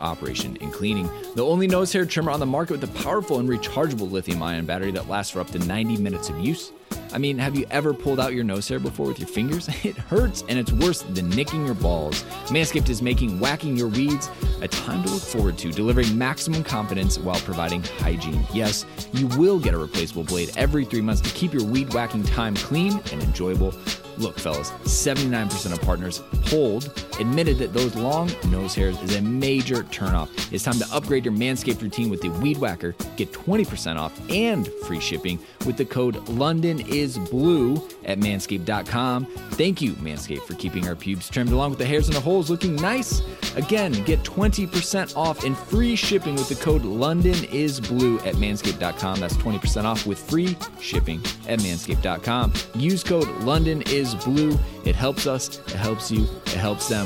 [0.01, 1.11] operation and cleaning.
[1.35, 4.67] The only nose hair trimmer on the market with a powerful and rechargeable lithium ion
[4.67, 6.73] battery that lasts for up to 90 minutes of use.
[7.13, 9.69] I mean, have you ever pulled out your nose hair before with your fingers?
[9.87, 12.25] It hurts and it's worse than nicking your balls.
[12.47, 14.29] Manscaped is making whacking your weeds
[14.63, 18.45] a time to look forward to, delivering maximum confidence while providing hygiene.
[18.53, 22.25] Yes, you will get a replaceable blade every three months to keep your weed whacking
[22.25, 23.73] time clean and enjoyable.
[24.19, 29.83] Look, fellas, 79% of partners polled admitted that those long nose hairs is a major
[29.85, 30.29] turnoff.
[30.53, 32.95] It's time to upgrade your Manscaped routine with the Weed Whacker.
[33.17, 39.27] Get 20% off and free shipping with the code London is blue at manscaped.com.
[39.27, 42.51] Thank you, Manscaped, for keeping our pubes trimmed along with the hairs and the holes
[42.51, 43.23] looking nice.
[43.57, 49.21] Again, get 20% off and free shipping with the code London is blue at manscaped.com.
[49.21, 52.53] That's 20% off with free shipping at manscaped.com.
[52.75, 54.59] Use code London is blue.
[54.85, 57.06] It helps us, it helps you, it helps them.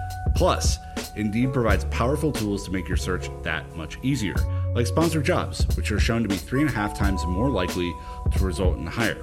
[0.35, 0.77] Plus,
[1.15, 4.35] Indeed provides powerful tools to make your search that much easier,
[4.73, 7.93] like sponsored jobs, which are shown to be three and a half times more likely
[8.31, 9.17] to result in a hire.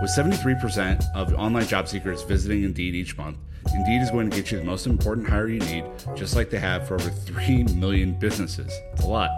[0.00, 3.38] With 73% of online job seekers visiting Indeed each month,
[3.74, 6.58] Indeed is going to get you the most important hire you need, just like they
[6.58, 8.72] have for over 3 million businesses.
[8.92, 9.30] It's a lot.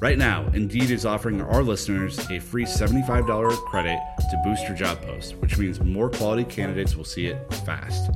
[0.00, 5.00] Right now, Indeed is offering our listeners a free $75 credit to boost your job
[5.02, 8.10] post, which means more quality candidates will see it fast.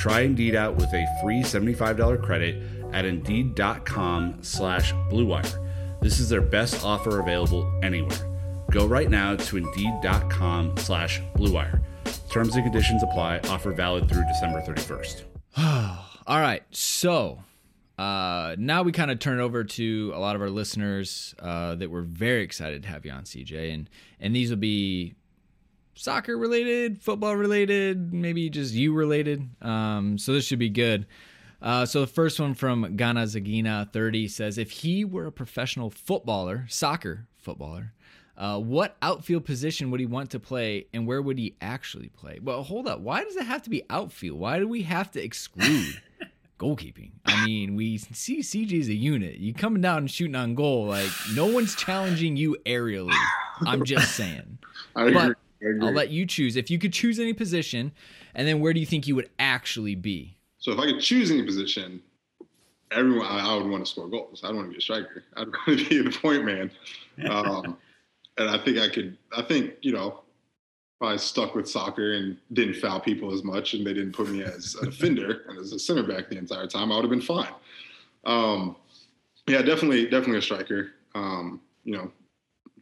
[0.00, 2.56] Try Indeed out with a free $75 credit
[2.94, 6.00] at Indeed.com slash BlueWire.
[6.00, 8.16] This is their best offer available anywhere.
[8.70, 11.82] Go right now to Indeed.com slash BlueWire.
[12.32, 13.40] Terms and conditions apply.
[13.50, 15.24] Offer valid through December 31st.
[16.26, 16.62] All right.
[16.70, 17.42] So
[17.98, 21.90] uh, now we kind of turn over to a lot of our listeners uh, that
[21.90, 23.74] we're very excited to have you on, CJ.
[23.74, 25.12] And, and these will be
[25.94, 29.48] soccer related, football related, maybe just you related.
[29.62, 31.06] Um, so this should be good.
[31.62, 35.90] Uh, so the first one from Ghana Zagina 30 says if he were a professional
[35.90, 37.92] footballer, soccer footballer,
[38.36, 42.38] uh, what outfield position would he want to play and where would he actually play?
[42.42, 43.00] Well, hold up.
[43.00, 44.38] Why does it have to be outfield?
[44.38, 46.00] Why do we have to exclude
[46.58, 47.10] goalkeeping?
[47.26, 49.36] I mean, we see CJ as a unit.
[49.36, 53.14] You coming down and shooting on goal, like no one's challenging you aerially.
[53.66, 54.58] I'm just saying.
[54.96, 55.10] I.
[55.10, 55.36] But.
[55.82, 56.56] I'll let you choose.
[56.56, 57.92] If you could choose any position,
[58.34, 60.36] and then where do you think you would actually be?
[60.58, 62.02] So if I could choose any position,
[62.90, 64.42] everyone I, I would want to score goals.
[64.44, 65.24] I don't want to be a striker.
[65.36, 66.70] I'd want to be the point man.
[67.28, 67.76] Um,
[68.38, 69.16] and I think I could.
[69.36, 70.20] I think you know,
[71.00, 74.28] if I stuck with soccer and didn't foul people as much, and they didn't put
[74.28, 77.10] me as a defender and as a center back the entire time, I would have
[77.10, 77.52] been fine.
[78.24, 78.76] Um,
[79.46, 80.92] yeah, definitely, definitely a striker.
[81.14, 82.12] Um, you know,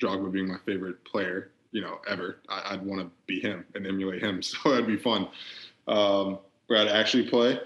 [0.02, 2.38] Drogba being my favorite player, you know, ever.
[2.48, 4.40] I, I'd want to be him and emulate him.
[4.42, 5.28] So that'd be fun.
[5.86, 7.58] Um, where I'd actually play,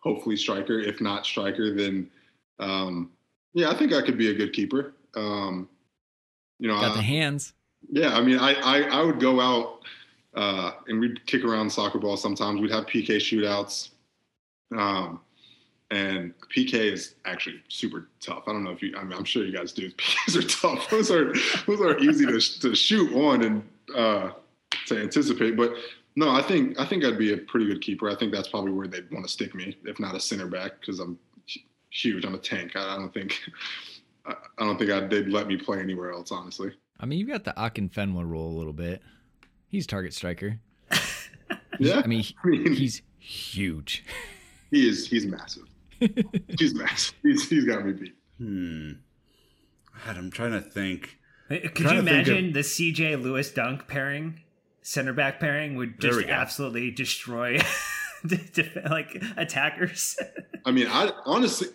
[0.00, 0.78] hopefully striker.
[0.80, 2.08] If not striker, then
[2.58, 3.10] um,
[3.54, 4.94] yeah, I think I could be a good keeper.
[5.14, 5.68] Um,
[6.58, 7.52] you know, Got I- the hands.
[7.90, 9.80] yeah, I mean, I, I, I would go out
[10.34, 12.60] uh, and we'd kick around soccer ball sometimes.
[12.60, 13.90] We'd have PK shootouts.
[14.76, 15.20] Um,
[15.90, 18.44] and PK is actually super tough.
[18.46, 19.90] I don't know if you, I mean, I'm sure you guys do.
[19.92, 20.88] PKs are tough.
[20.90, 21.32] Those are,
[21.66, 23.62] those are easy to, to shoot on and
[23.96, 24.30] uh,
[24.86, 25.56] to anticipate.
[25.56, 25.74] But
[26.16, 28.08] no, I think, I think I'd be a pretty good keeper.
[28.08, 30.80] I think that's probably where they'd want to stick me, if not a center back,
[30.80, 31.18] because I'm
[31.90, 32.24] huge.
[32.24, 32.76] I'm a tank.
[32.76, 33.40] I, I don't think,
[34.26, 36.72] I, I don't think I'd, they'd let me play anywhere else, honestly.
[37.00, 39.02] I mean, you've got the Akinfenwa role a little bit.
[39.68, 40.58] He's target striker.
[41.78, 42.02] Yeah.
[42.04, 44.04] I mean, he- I mean, he's huge.
[44.70, 45.06] He is.
[45.06, 45.62] He's massive.
[46.58, 47.14] he's massive.
[47.22, 48.14] He's, he's got me beat.
[48.38, 48.92] Hmm.
[50.06, 51.18] God, I'm trying to think.
[51.48, 54.40] Could you to think of- imagine the CJ Lewis Dunk pairing,
[54.82, 57.58] center back pairing, would just absolutely destroy
[58.90, 60.18] like attackers?
[60.64, 61.68] I mean, I honestly,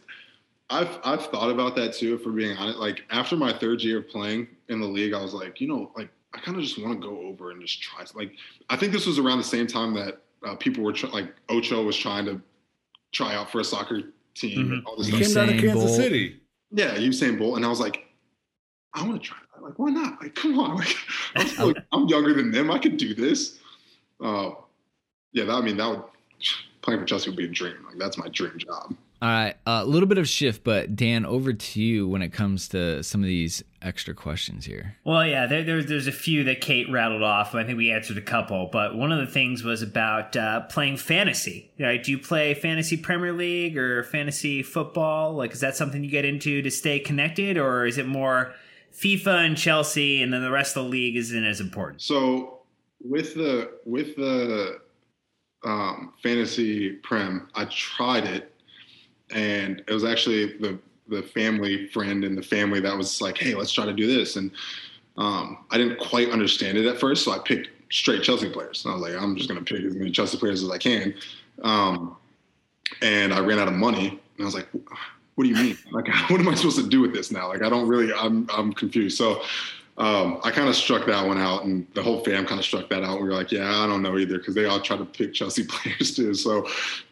[0.69, 2.15] I've I've thought about that too.
[2.15, 5.21] If we're being honest, like after my third year of playing in the league, I
[5.21, 7.82] was like, you know, like I kind of just want to go over and just
[7.82, 8.03] try.
[8.15, 8.32] Like,
[8.69, 11.84] I think this was around the same time that uh, people were tr- like Ocho
[11.84, 12.41] was trying to
[13.11, 14.01] try out for a soccer
[14.36, 15.25] team and all this He stuff.
[15.25, 15.95] came down to Kansas Bolt.
[15.95, 16.39] City.
[16.71, 18.05] Yeah, Usain Bolt, and I was like,
[18.93, 19.63] I want to try that.
[19.63, 20.21] Like, why not?
[20.21, 20.77] Like, come on.
[20.86, 20.95] Like,
[21.36, 22.71] I'm, still, I'm younger than them.
[22.71, 23.59] I could do this.
[24.21, 24.51] Uh,
[25.33, 26.03] yeah, that, I mean, that would
[26.81, 27.75] playing for Chelsea would be a dream.
[27.88, 28.95] Like, that's my dream job.
[29.22, 32.68] All right, a little bit of shift, but Dan, over to you when it comes
[32.70, 34.97] to some of these extra questions here.
[35.05, 37.55] Well, yeah, there, there's there's a few that Kate rattled off.
[37.55, 40.97] I think we answered a couple, but one of the things was about uh, playing
[40.97, 41.72] fantasy.
[41.80, 42.03] Right?
[42.03, 45.34] Do you play fantasy Premier League or fantasy football?
[45.34, 48.53] Like, is that something you get into to stay connected, or is it more
[48.93, 52.01] FIFA and Chelsea, and then the rest of the league isn't as important?
[52.01, 52.59] So
[53.01, 54.80] with the with the
[55.63, 58.53] um, fantasy prem, I tried it,
[59.32, 63.53] and it was actually the the family friend and the family that was like, "Hey,
[63.55, 64.51] let's try to do this." And
[65.17, 68.84] um, I didn't quite understand it at first, so I picked straight Chelsea players.
[68.84, 70.78] And I was like, "I'm just going to pick as many Chelsea players as I
[70.78, 71.13] can."
[71.63, 72.17] Um,
[73.01, 74.67] and I ran out of money, and I was like,
[75.36, 75.78] "What do you mean?
[75.91, 77.47] Like, what am I supposed to do with this now?
[77.49, 78.13] Like, I don't really.
[78.13, 79.43] I'm I'm confused." So
[79.98, 82.89] um, I kind of struck that one out, and the whole fam kind of struck
[82.89, 83.22] that out.
[83.22, 85.64] We were like, yeah, I don't know either, because they all try to pick Chelsea
[85.68, 86.34] players too.
[86.34, 86.66] So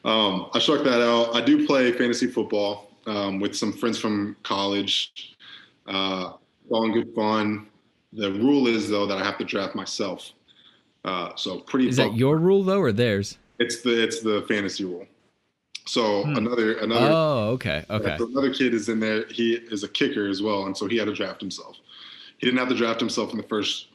[0.04, 1.36] um, I struck that out.
[1.36, 5.36] I do play fantasy football um, with some friends from college.
[5.88, 6.34] Uh,
[6.70, 7.68] all in good fun.
[8.14, 10.32] The rule is though that I have to draft myself.
[11.06, 11.90] Uh, so pretty.
[11.90, 13.38] Is that your rule though, or theirs?
[13.60, 15.06] It's the it's the fantasy rule.
[15.86, 16.38] So Hmm.
[16.38, 18.18] another another Oh, okay, okay.
[18.20, 19.26] another kid is in there.
[19.28, 21.78] He is a kicker as well, and so he had to draft himself.
[22.44, 23.88] He didn't have to draft himself in the first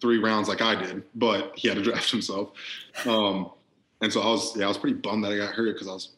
[0.00, 2.50] three rounds like I did, but he had to draft himself.
[3.06, 3.50] Um,
[4.00, 5.92] and so I was, yeah, I was pretty bummed that I got hurt because I
[5.92, 6.10] was,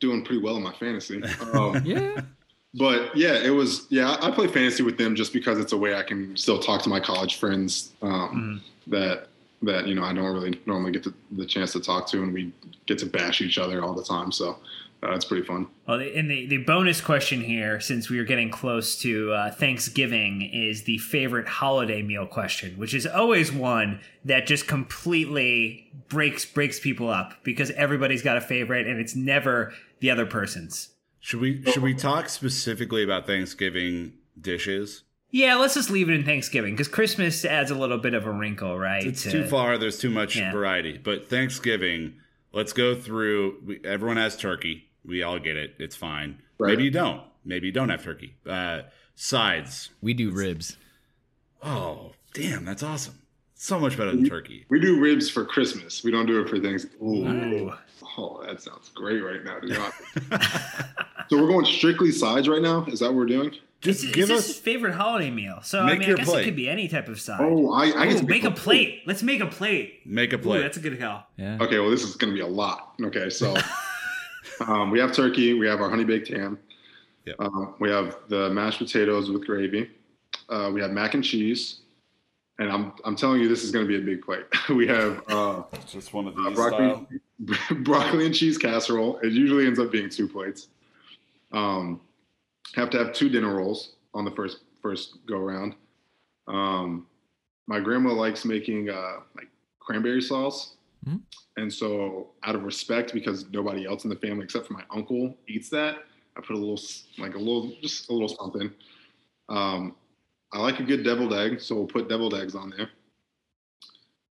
[0.00, 1.22] doing pretty well in my fantasy.
[1.52, 2.22] Um, Yeah.
[2.74, 5.94] but yeah, it was, yeah, I play fantasy with them just because it's a way
[5.94, 9.28] I can still talk to my college friends um, that
[9.62, 12.32] that you know I don't really normally get the, the chance to talk to, and
[12.32, 12.50] we
[12.86, 14.32] get to bash each other all the time.
[14.32, 14.56] So
[15.02, 15.66] uh, it's pretty fun.
[15.86, 20.42] Well, and the, the bonus question here, since we are getting close to uh, Thanksgiving,
[20.42, 26.78] is the favorite holiday meal question, which is always one that just completely breaks breaks
[26.78, 30.90] people up because everybody's got a favorite and it's never the other person's.
[31.20, 35.04] Should we should we talk specifically about Thanksgiving dishes?
[35.32, 38.30] Yeah, let's just leave it in Thanksgiving because Christmas adds a little bit of a
[38.32, 39.04] wrinkle, right?
[39.04, 39.78] It's to- too far.
[39.78, 40.50] There's too much Yeah.
[40.50, 40.98] variety.
[40.98, 42.14] But Thanksgiving,
[42.52, 43.56] let's go through.
[43.64, 44.89] We, everyone has turkey.
[45.04, 45.74] We all get it.
[45.78, 46.40] It's fine.
[46.58, 46.70] Right.
[46.70, 47.22] Maybe you don't.
[47.44, 48.34] Maybe you don't have turkey.
[48.46, 48.82] Uh,
[49.14, 49.90] sides.
[50.02, 50.76] We do ribs.
[51.62, 53.18] Oh, damn, that's awesome.
[53.54, 54.64] So much better than turkey.
[54.70, 56.02] We do ribs for Christmas.
[56.02, 56.86] We don't do it for things.
[57.02, 57.26] Ooh.
[57.28, 57.72] Ooh.
[58.16, 59.60] Oh, that sounds great right now.
[61.28, 62.84] so we're going strictly sides right now.
[62.86, 63.50] Is that what we're doing?
[63.82, 64.58] Just It's, give it's his us.
[64.60, 65.60] favorite holiday meal.
[65.62, 66.42] So I mean, I guess plate.
[66.42, 67.40] it could be any type of side.
[67.42, 69.02] Oh, I, I Ooh, get to make a plate.
[69.06, 70.00] Let's make a plate.
[70.06, 70.62] Make a Ooh, plate.
[70.62, 71.22] that's a good call.
[71.36, 71.58] Yeah.
[71.60, 72.94] Okay, well, this is going to be a lot.
[73.02, 73.54] Okay, so
[74.60, 75.54] um, we have turkey.
[75.54, 76.58] We have our honey baked ham.
[77.26, 77.36] Yep.
[77.38, 79.90] Um, we have the mashed potatoes with gravy.
[80.48, 81.80] Uh, we have mac and cheese.
[82.58, 84.44] And I'm, I'm telling you, this is going to be a big plate.
[84.68, 86.54] we have uh, Just one of uh, these.
[86.54, 87.06] broccoli,
[87.82, 89.18] broccoli and cheese casserole.
[89.22, 90.68] It usually ends up being two plates.
[91.52, 92.00] Um,
[92.74, 95.74] have to have two dinner rolls on the first first go round.
[96.46, 97.06] Um,
[97.66, 99.48] my grandma likes making uh, like
[99.78, 100.74] cranberry sauce,
[101.06, 101.22] Mhm.
[101.56, 105.36] and so out of respect, because nobody else in the family except for my uncle
[105.48, 106.04] eats that,
[106.36, 106.78] I put a little
[107.18, 108.70] like a little just a little something.
[109.48, 109.96] Um,
[110.52, 112.90] I like a good deviled egg, so we'll put deviled eggs on there.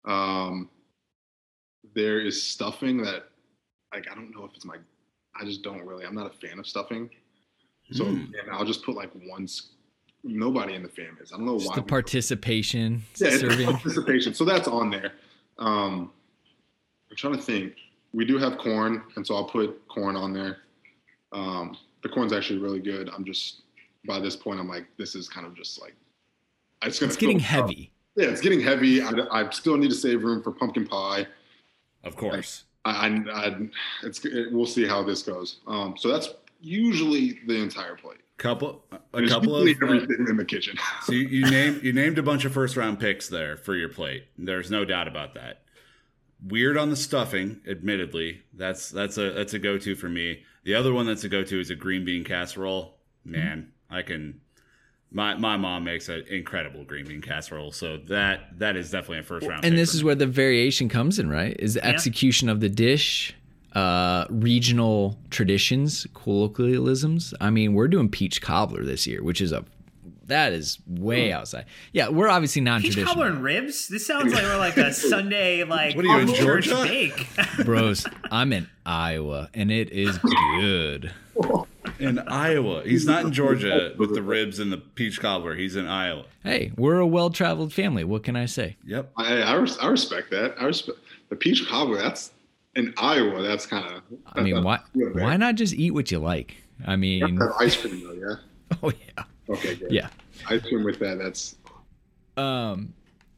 [0.05, 0.69] Um,
[1.95, 3.29] there is stuffing that
[3.93, 4.77] like I don't know if it's my
[5.35, 7.09] I just don't really I'm not a fan of stuffing.
[7.91, 8.33] So Mm.
[8.39, 9.47] and I'll just put like one
[10.23, 11.33] nobody in the family is.
[11.33, 11.75] I don't know Just why.
[11.75, 14.33] the participation yeah, participation.
[14.33, 15.13] So that's on there.
[15.57, 16.11] Um
[17.11, 17.73] I'm trying to think.
[18.13, 20.57] We do have corn, and so I'll put corn on there.
[21.31, 23.09] Um the corn's actually really good.
[23.15, 23.61] I'm just
[24.05, 25.95] by this point I'm like, this is kind of just like
[26.83, 27.43] it's gonna It's getting up.
[27.43, 27.91] heavy.
[28.15, 29.01] Yeah, it's getting heavy.
[29.01, 31.27] I, I still need to save room for pumpkin pie.
[32.03, 32.63] Of course.
[32.83, 33.55] I, I, I
[34.03, 35.59] it's it, we'll see how this goes.
[35.67, 38.17] Um, so that's usually the entire plate.
[38.37, 38.83] Couple.
[39.13, 39.67] A couple of.
[39.67, 40.75] uh, everything in the kitchen.
[41.03, 43.89] so you, you named you named a bunch of first round picks there for your
[43.89, 44.25] plate.
[44.37, 45.60] There's no doubt about that.
[46.45, 48.41] Weird on the stuffing, admittedly.
[48.53, 50.43] That's that's a that's a go to for me.
[50.63, 52.97] The other one that's a go to is a green bean casserole.
[53.23, 54.41] Man, I can.
[55.11, 59.23] My my mom makes an incredible green bean casserole, so that that is definitely a
[59.23, 59.65] first round.
[59.65, 60.07] And this is me.
[60.07, 61.55] where the variation comes in, right?
[61.59, 63.35] Is the execution of the dish,
[63.73, 67.33] uh, regional traditions, colloquialisms.
[67.39, 69.65] I mean, we're doing peach cobbler this year, which is a
[70.31, 71.65] that is way outside.
[71.93, 73.05] Yeah, we're obviously Peach non-traditional.
[73.05, 73.87] Peach cobbler and ribs.
[73.87, 76.83] This sounds like we're like a Sunday like What are you, in Georgia?
[76.83, 77.27] bake.
[77.65, 81.11] Bros, I'm in Iowa and it is good.
[81.99, 82.83] in Iowa.
[82.83, 85.55] He's not in Georgia with the ribs and the peach cobbler.
[85.55, 86.25] He's in Iowa.
[86.43, 88.03] Hey, we're a well-traveled family.
[88.03, 88.77] What can I say?
[88.85, 89.11] Yep.
[89.17, 90.55] I, I, res- I respect that.
[90.59, 90.97] I respect
[91.29, 91.97] the peach cobbler.
[91.97, 92.31] That's
[92.75, 93.41] in Iowa.
[93.41, 94.01] That's kind of.
[94.33, 96.55] I mean, why why not just eat what you like?
[96.87, 98.35] I mean, ice cream though, yeah.
[98.83, 99.91] oh yeah, Okay, good.
[99.91, 100.09] yeah.
[100.49, 101.17] I cream with that.
[101.17, 101.55] That's
[102.37, 102.93] Um,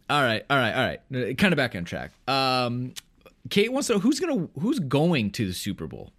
[0.09, 1.37] all right, all right, all right.
[1.37, 2.11] Kind of back on track.
[2.27, 2.93] Um,
[3.49, 6.11] Kate wants to know who's gonna who's going to the Super Bowl.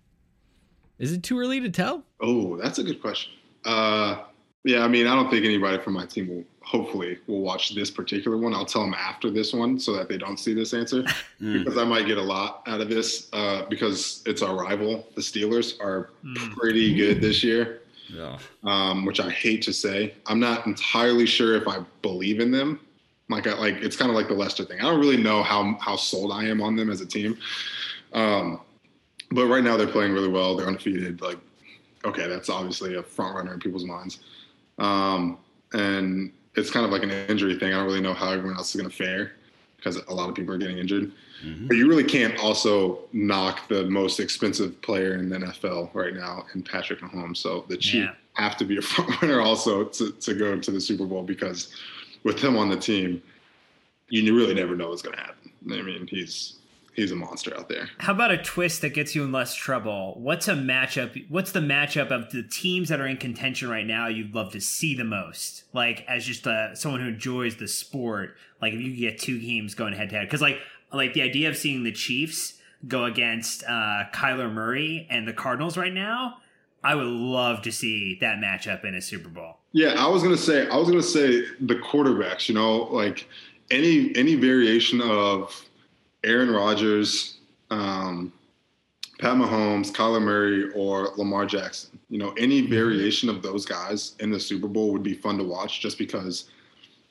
[0.98, 2.04] Is it too early to tell?
[2.20, 3.32] oh, that's a good question.
[3.64, 4.22] Uh,
[4.64, 6.44] yeah, I mean, I don't think anybody from my team will.
[6.62, 8.54] Hopefully, will watch this particular one.
[8.54, 11.02] I'll tell them after this one so that they don't see this answer
[11.38, 15.06] because I might get a lot out of this uh, because it's our rival.
[15.14, 16.10] The Steelers are
[16.56, 17.82] pretty good this year.
[18.08, 18.38] Yeah.
[18.64, 20.14] um, which I hate to say.
[20.26, 22.80] I'm not entirely sure if I believe in them.
[23.28, 24.80] Like, I, like it's kind of like the Leicester thing.
[24.80, 27.38] I don't really know how how sold I am on them as a team.
[28.12, 28.60] Um,
[29.30, 30.56] but right now they're playing really well.
[30.56, 31.20] They're undefeated.
[31.20, 31.38] Like,
[32.04, 34.20] okay, that's obviously a front runner in people's minds.
[34.78, 35.38] Um,
[35.72, 37.72] and it's kind of like an injury thing.
[37.72, 39.32] I don't really know how everyone else is going to fare
[39.84, 41.12] because a lot of people are getting injured.
[41.44, 41.66] Mm-hmm.
[41.68, 46.46] But you really can't also knock the most expensive player in the NFL right now
[46.54, 47.36] in Patrick Mahomes.
[47.36, 48.42] So the Chiefs Yeah.
[48.42, 51.74] have to be a front runner also to, to go to the Super Bowl because
[52.22, 53.22] with him on the team,
[54.08, 55.50] you really never know what's going to happen.
[55.70, 56.56] I mean, he's
[56.94, 57.88] he's a monster out there.
[57.98, 60.14] How about a twist that gets you in less trouble?
[60.18, 61.28] What's a matchup?
[61.28, 64.60] What's the matchup of the teams that are in contention right now you'd love to
[64.60, 65.64] see the most?
[65.72, 69.74] Like as just uh, someone who enjoys the sport, like if you get two teams
[69.74, 70.58] going head to head, because like
[70.92, 75.76] like the idea of seeing the Chiefs go against uh, Kyler Murray and the Cardinals
[75.76, 76.38] right now,
[76.82, 79.56] I would love to see that matchup in a Super Bowl.
[79.72, 82.48] Yeah, I was gonna say I was gonna say the quarterbacks.
[82.48, 83.26] You know, like
[83.70, 85.66] any any variation of
[86.24, 87.38] Aaron Rodgers,
[87.70, 88.32] um,
[89.18, 91.98] Pat Mahomes, Kyler Murray, or Lamar Jackson.
[92.10, 95.44] You know, any variation of those guys in the Super Bowl would be fun to
[95.44, 96.46] watch, just because,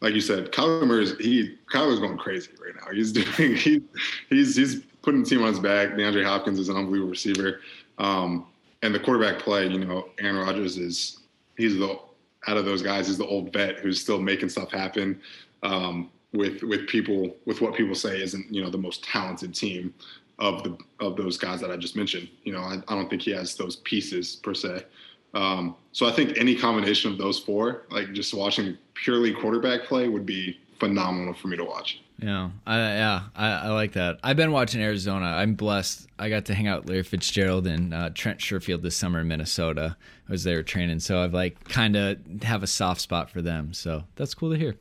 [0.01, 2.93] like you said, Kyler Murray's he Kyler's going crazy right now.
[2.93, 3.81] He's doing he
[4.29, 5.89] he's he's putting the team on his back.
[5.89, 7.61] DeAndre Hopkins is an unbelievable receiver,
[7.99, 8.47] um,
[8.81, 9.67] and the quarterback play.
[9.67, 11.19] You know, Aaron Rodgers is
[11.57, 11.99] he's the
[12.47, 15.21] out of those guys, he's the old vet who's still making stuff happen
[15.63, 19.93] um, with with people with what people say isn't you know the most talented team
[20.39, 22.27] of the of those guys that I just mentioned.
[22.43, 24.85] You know, I, I don't think he has those pieces per se.
[25.33, 30.07] Um, so I think any combination of those four, like just watching purely quarterback play,
[30.07, 32.01] would be phenomenal for me to watch.
[32.19, 34.19] Yeah, I, yeah, I, I, like that.
[34.23, 35.25] I've been watching Arizona.
[35.25, 36.07] I'm blessed.
[36.19, 39.27] I got to hang out with Larry Fitzgerald and uh, Trent Sherfield this summer in
[39.27, 39.97] Minnesota.
[40.29, 43.73] I was there training, so I've like kind of have a soft spot for them.
[43.73, 44.75] So that's cool to hear.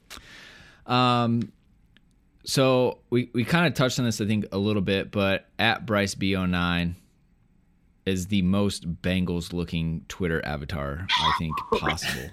[0.87, 1.53] Um,
[2.45, 5.87] so we we kind of touched on this, I think, a little bit, but at
[5.87, 6.95] Bryce B09
[8.05, 12.31] is the most Bengals looking Twitter avatar I think possible.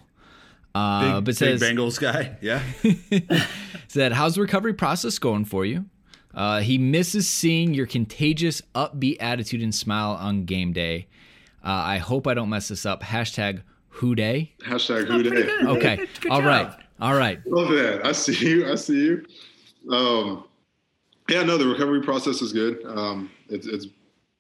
[0.74, 2.62] Uh, big, but says big Bengals guy, yeah.
[3.88, 5.86] said, "How's the recovery process going for you?"
[6.34, 11.08] Uh, he misses seeing your contagious, upbeat attitude and smile on game day.
[11.64, 13.02] Uh, I hope I don't mess this up.
[13.04, 14.54] Hashtag Who Dey.
[14.64, 15.68] Hashtag Who Dey.
[15.78, 15.96] Okay.
[15.98, 16.72] Good, good All right.
[17.02, 17.40] All right.
[17.48, 18.06] Love that.
[18.06, 18.72] I see you.
[18.72, 19.26] I see you.
[19.92, 20.46] Um,
[21.30, 22.84] yeah, no, the recovery process is good.
[22.86, 23.88] Um, it's, it's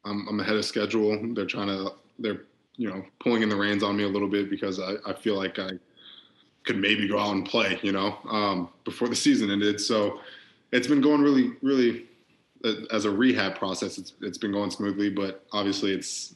[0.03, 1.17] I'm, I'm ahead of schedule.
[1.33, 2.41] They're trying to, they're,
[2.75, 5.35] you know, pulling in the reins on me a little bit because I, I feel
[5.35, 5.71] like I
[6.65, 9.79] could maybe go out and play, you know, um, before the season ended.
[9.79, 10.19] So
[10.71, 12.07] it's been going really, really
[12.65, 13.97] uh, as a rehab process.
[13.97, 16.35] It's it's been going smoothly, but obviously it's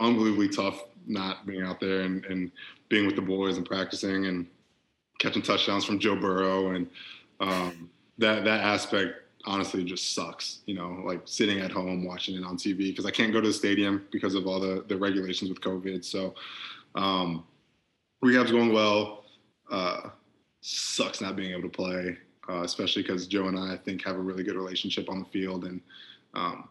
[0.00, 2.50] unbelievably tough not being out there and, and
[2.88, 4.46] being with the boys and practicing and
[5.18, 6.88] catching touchdowns from Joe Burrow and
[7.40, 9.14] um, that that aspect
[9.44, 10.60] honestly just sucks.
[10.66, 13.48] You know, like sitting at home watching it on TV because I can't go to
[13.48, 16.04] the stadium because of all the the regulations with COVID.
[16.04, 16.34] So
[16.94, 17.44] um,
[18.22, 19.24] rehab's going well.
[19.70, 20.10] Uh,
[20.60, 22.16] sucks not being able to play,
[22.48, 25.26] uh, especially because Joe and I, I think, have a really good relationship on the
[25.26, 25.80] field, and
[26.34, 26.68] um,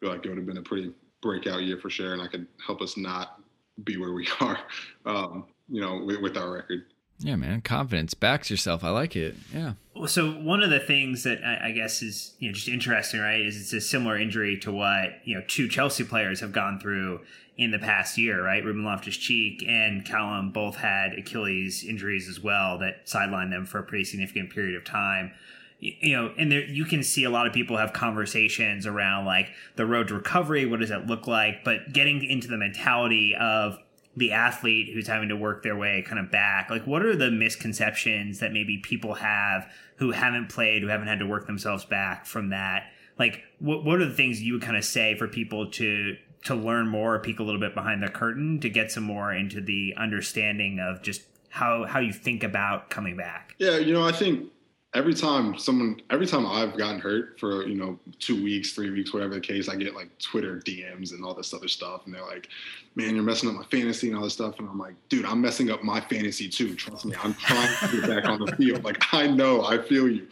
[0.00, 2.46] feel like it would have been a pretty breakout year for sure, and I could
[2.64, 3.40] help us not
[3.84, 4.58] be where we are,
[5.06, 6.84] um, you know, with, with our record.
[7.22, 8.82] Yeah, man, confidence backs yourself.
[8.82, 9.36] I like it.
[9.54, 9.74] Yeah.
[10.06, 13.40] So one of the things that I, I, guess is you know just interesting, right,
[13.40, 17.20] is it's a similar injury to what you know two Chelsea players have gone through
[17.58, 18.64] in the past year, right?
[18.64, 23.78] Ruben Loftus Cheek and Callum both had Achilles injuries as well that sidelined them for
[23.78, 25.32] a pretty significant period of time.
[25.78, 29.50] You know, and there you can see a lot of people have conversations around like
[29.76, 30.64] the road to recovery.
[30.64, 31.64] What does that look like?
[31.64, 33.78] But getting into the mentality of
[34.20, 37.30] the athlete who's having to work their way kind of back like what are the
[37.30, 42.24] misconceptions that maybe people have who haven't played who haven't had to work themselves back
[42.24, 42.84] from that
[43.18, 46.54] like what, what are the things you would kind of say for people to to
[46.54, 49.94] learn more, peek a little bit behind the curtain to get some more into the
[49.96, 53.54] understanding of just how how you think about coming back.
[53.58, 54.50] Yeah, you know, I think
[54.94, 59.12] every time someone every time I've gotten hurt for, you know, 2 weeks, 3 weeks,
[59.12, 62.26] whatever the case, I get like Twitter DMs and all this other stuff and they're
[62.26, 62.48] like,
[62.96, 65.40] "Man, you're messing up my fantasy and all this stuff." And I'm like, "Dude, I'm
[65.40, 66.74] messing up my fantasy too.
[66.74, 67.14] Trust me.
[67.22, 68.84] I'm trying to get back on the field.
[68.84, 70.26] Like I know, I feel you."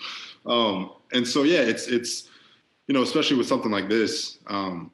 [0.47, 2.29] Um and so yeah, it's it's
[2.89, 4.91] you know, especially with something like this, um,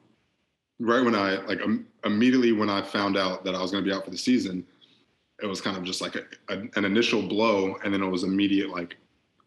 [0.79, 3.89] right when I like um, immediately when I found out that I was going to
[3.89, 4.65] be out for the season,
[5.41, 8.23] it was kind of just like a, a, an initial blow, and then it was
[8.23, 8.97] immediate like,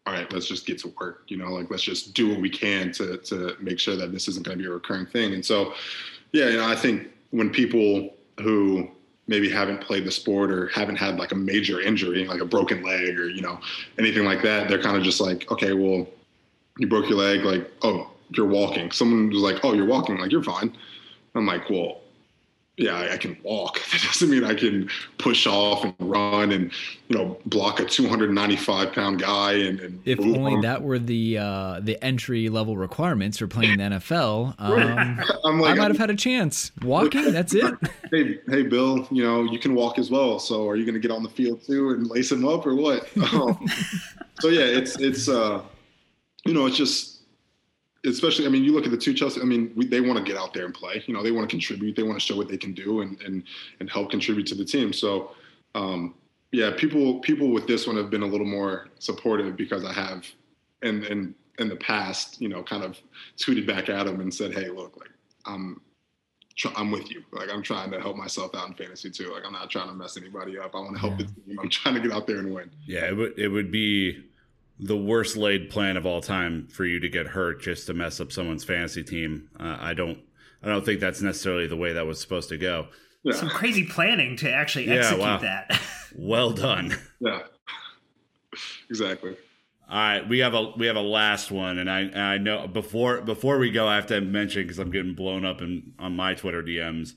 [0.09, 1.25] all right, let's just get to work.
[1.29, 4.27] You know, like let's just do what we can to to make sure that this
[4.29, 5.35] isn't going to be a recurring thing.
[5.35, 5.75] And so,
[6.33, 8.89] yeah, you know, I think when people who
[9.27, 12.83] maybe haven't played the sport or haven't had like a major injury, like a broken
[12.83, 13.61] leg or you know
[13.99, 16.07] anything like that, they're kind of just like, okay, well,
[16.79, 18.91] you broke your leg, like, oh, you're walking.
[18.91, 20.75] Someone was like, oh, you're walking, like you're fine
[21.35, 22.01] I'm like, well,
[22.79, 23.83] yeah, I, I can walk.
[23.99, 26.71] That doesn't mean I can push off and run and
[27.09, 29.53] you know block a 295 pound guy.
[29.55, 30.61] And, and if only on.
[30.61, 35.17] that were the uh, the entry level requirements for playing the NFL, um,
[35.61, 36.71] like, I might have had a chance.
[36.83, 37.75] Walking, that's it.
[38.13, 40.39] Hey, hey, Bill, you know you can walk as well.
[40.39, 42.75] So are you going to get on the field too and lace him up or
[42.75, 43.09] what?
[43.33, 43.67] Um,
[44.41, 45.63] so yeah, it's it's uh,
[46.45, 47.18] you know it's just
[48.09, 49.41] especially, I mean, you look at the two Chelsea.
[49.41, 51.03] I mean, we, they want to get out there and play.
[51.07, 51.97] You know, they want to contribute.
[51.97, 53.45] They want to show what they can do and and
[53.81, 54.93] and help contribute to the team.
[54.93, 55.33] So,
[55.75, 56.15] um,
[56.53, 60.27] yeah, people people with this one have been a little more supportive because I have,
[60.83, 62.99] and and in the past, you know, kind of
[63.37, 65.11] tweeted back at them and said, hey, look, like
[65.45, 65.81] I'm.
[66.75, 67.23] I'm with you.
[67.31, 69.33] Like I'm trying to help myself out in fantasy too.
[69.33, 70.75] Like I'm not trying to mess anybody up.
[70.75, 71.27] I want to help yeah.
[71.27, 71.61] the team.
[71.61, 72.69] I'm trying to get out there and win.
[72.85, 74.25] Yeah, it would it would be
[74.81, 78.21] the worst laid plan of all time for you to get hurt just to mess
[78.21, 79.49] up someone's fantasy team.
[79.59, 80.19] Uh, I don't
[80.63, 82.89] I don't think that's necessarily the way that was supposed to go.
[83.23, 83.35] Yeah.
[83.35, 85.39] Some crazy planning to actually execute wow.
[85.39, 85.81] that.
[86.17, 86.97] well done.
[87.21, 87.43] Yeah.
[88.89, 89.37] Exactly.
[89.91, 92.67] All right, we have a we have a last one, and I and I know
[92.67, 96.15] before before we go, I have to mention because I'm getting blown up in on
[96.15, 97.15] my Twitter DMs.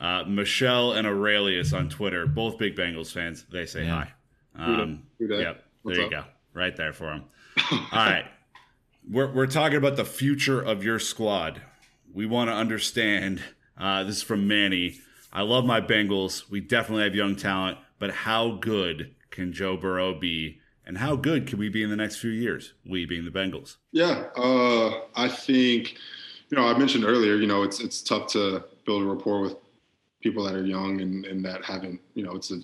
[0.00, 3.44] Uh, Michelle and Aurelius on Twitter, both big Bengals fans.
[3.52, 4.06] They say yeah.
[4.06, 4.12] hi.
[4.56, 7.24] Um, yep, there you go right there for him.
[7.70, 8.26] All right.
[9.10, 11.60] We're, we're talking about the future of your squad.
[12.12, 13.42] We want to understand.
[13.76, 15.00] Uh, this is from Manny.
[15.32, 16.48] I love my Bengals.
[16.48, 21.46] We definitely have young talent, but how good can Joe Burrow be And how good
[21.46, 22.74] can we be in the next few years?
[22.84, 23.76] We being the Bengals.
[23.92, 25.94] Yeah, uh, I think
[26.50, 27.36] you know I mentioned earlier.
[27.36, 29.56] You know, it's it's tough to build a rapport with
[30.22, 32.00] people that are young and, and that haven't.
[32.14, 32.60] You know, it's a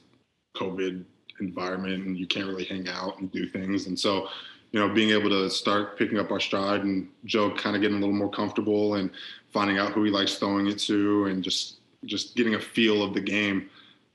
[0.54, 1.04] COVID
[1.40, 3.86] environment and you can't really hang out and do things.
[3.86, 4.28] And so,
[4.72, 7.96] you know, being able to start picking up our stride and Joe kind of getting
[7.96, 9.10] a little more comfortable and
[9.52, 11.76] finding out who he likes throwing it to and just
[12.06, 13.68] just getting a feel of the game.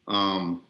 [0.07, 0.63] Um,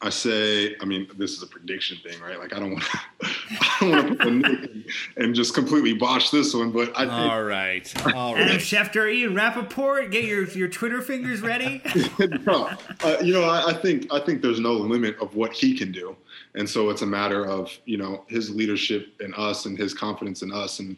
[0.00, 2.38] I say, I mean, this is a prediction thing, right?
[2.38, 4.70] Like, I don't want to, I don't want to put a nick
[5.16, 7.12] and just completely botch this one, but I think.
[7.12, 8.60] All right, all Adam right.
[8.60, 11.82] Schefter, Ian Rapoport, get your, your Twitter fingers ready.
[12.46, 12.70] no,
[13.02, 15.90] uh, you know, I, I think I think there's no limit of what he can
[15.90, 16.16] do,
[16.54, 20.42] and so it's a matter of you know his leadership in us and his confidence
[20.42, 20.96] in us and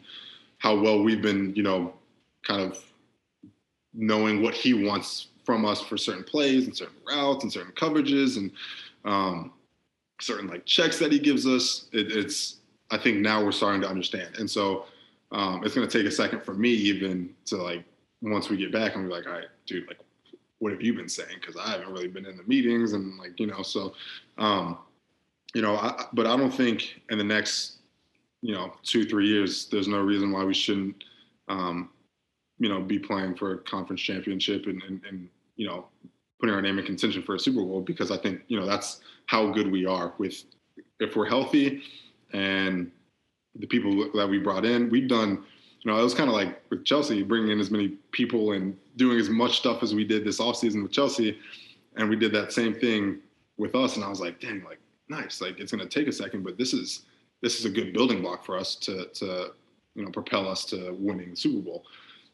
[0.59, 1.95] how well we've been, you know,
[2.47, 2.79] kind of
[3.95, 8.37] knowing what he wants from us for certain plays and certain routes and certain coverages
[8.37, 8.53] and
[9.05, 9.53] um,
[10.21, 11.89] certain like checks that he gives us.
[11.93, 12.57] It, it's
[12.91, 14.87] I think now we're starting to understand, and so
[15.33, 17.85] um, it's going to take a second for me even to like
[18.23, 19.99] once we get back and be like, all right, dude, like
[20.59, 21.37] what have you been saying?
[21.41, 23.95] Because I haven't really been in the meetings and like you know, so
[24.39, 24.79] um,
[25.55, 27.79] you know, I, but I don't think in the next
[28.43, 31.05] you know two three years there's no reason why we shouldn't
[31.49, 31.91] um,
[32.59, 35.87] you know be playing for a conference championship and, and, and you know
[36.41, 39.01] putting our name in contention for a Super Bowl because I think you know that's
[39.27, 40.45] how good we are with
[40.99, 41.83] if we're healthy
[42.33, 42.91] and
[43.59, 44.89] the people that we brought in.
[44.91, 45.45] We've done,
[45.81, 48.77] you know, it was kind of like with Chelsea, bringing in as many people and
[48.97, 51.39] doing as much stuff as we did this offseason with Chelsea.
[51.97, 53.19] And we did that same thing
[53.57, 53.97] with us.
[53.97, 54.79] And I was like, dang, like,
[55.09, 55.41] nice.
[55.41, 57.03] Like, it's going to take a second, but this is,
[57.43, 59.53] this is a good building block for us to, to,
[59.95, 61.85] you know, propel us to winning the Super Bowl.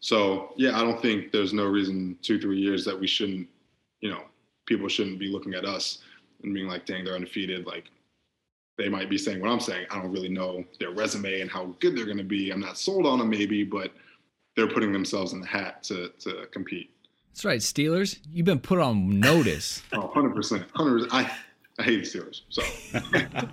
[0.01, 3.49] So, yeah, I don't think there's no reason two, three years that we shouldn't,
[4.01, 4.23] you know,
[4.67, 5.99] people shouldn't be looking at us
[6.43, 7.67] and being like, dang, they're undefeated.
[7.67, 7.91] Like,
[8.79, 9.87] they might be saying what I'm saying.
[9.91, 12.51] I don't really know their resume and how good they're going to be.
[12.51, 13.93] I'm not sold on them, maybe, but
[14.55, 16.91] they're putting themselves in the hat to to compete.
[17.31, 18.19] That's right, Steelers.
[18.31, 19.83] You've been put on notice.
[19.93, 20.67] Oh, 100%.
[20.71, 21.09] 100%.
[21.11, 21.31] I,
[21.79, 22.41] I hate the Steelers.
[22.49, 22.63] So,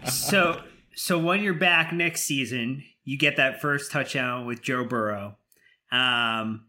[0.09, 0.61] so
[0.95, 5.37] so when you're back next season, you get that first touchdown with Joe Burrow.
[5.91, 6.65] Um,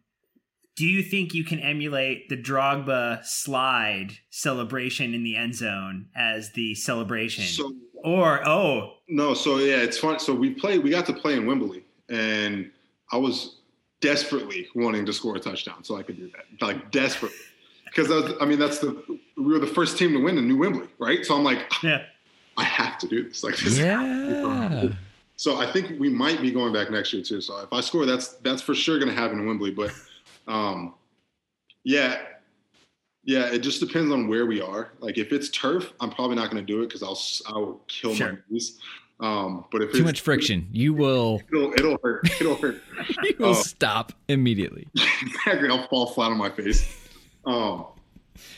[0.76, 6.52] do you think you can emulate the Drogba slide celebration in the end zone as
[6.52, 7.44] the celebration?
[7.44, 7.72] so
[8.04, 10.18] or oh, no, so yeah, it's fun.
[10.18, 12.70] So we played, we got to play in Wembley, and
[13.10, 13.56] I was
[14.00, 17.38] desperately wanting to score a touchdown so I could do that, like desperately,
[17.86, 19.02] because I, I mean that's the
[19.36, 21.24] we were the first team to win in New Wembley, right?
[21.24, 22.02] So I'm like, ah, yeah.
[22.56, 23.42] I have to do this.
[23.42, 24.88] Like, this Yeah.
[25.36, 27.40] So I think we might be going back next year too.
[27.40, 29.70] So if I score, that's that's for sure going to happen in Wembley.
[29.70, 29.92] But
[30.48, 30.94] um,
[31.84, 32.22] yeah,
[33.24, 34.92] yeah, it just depends on where we are.
[35.00, 38.14] Like if it's turf, I'm probably not going to do it because I'll I'll kill
[38.16, 38.78] my knees.
[39.20, 40.68] Um, but if Too much friction.
[40.72, 42.28] You will it'll it'll hurt.
[42.40, 42.82] It'll hurt.
[43.22, 43.52] you will Oh.
[43.54, 44.88] stop immediately.
[45.22, 45.68] exactly.
[45.68, 46.94] I'll fall flat on my face.
[47.46, 47.86] Um,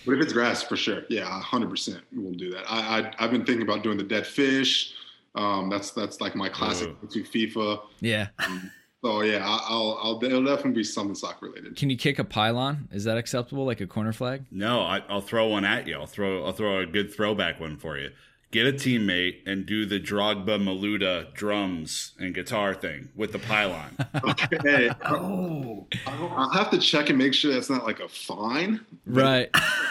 [0.06, 2.64] but if it's grass, for sure, yeah, hundred percent, we'll do that.
[2.68, 4.94] I, I I've been thinking about doing the dead fish.
[5.34, 7.82] Um, that's that's like my classic to FIFA.
[8.00, 8.28] Yeah.
[9.06, 11.76] So yeah, I- I'll I'll it'll definitely be something soccer related.
[11.76, 12.88] Can you kick a pylon?
[12.90, 13.64] Is that acceptable?
[13.64, 14.44] Like a corner flag?
[14.50, 15.94] No, I, I'll throw one at you.
[15.96, 18.10] I'll throw I'll throw a good throwback one for you.
[18.50, 23.96] Get a teammate and do the Drogba Malouda drums and guitar thing with the pylon.
[24.64, 28.80] Hey, Oh, I'll I'll have to check and make sure that's not like a fine,
[29.06, 29.50] Right.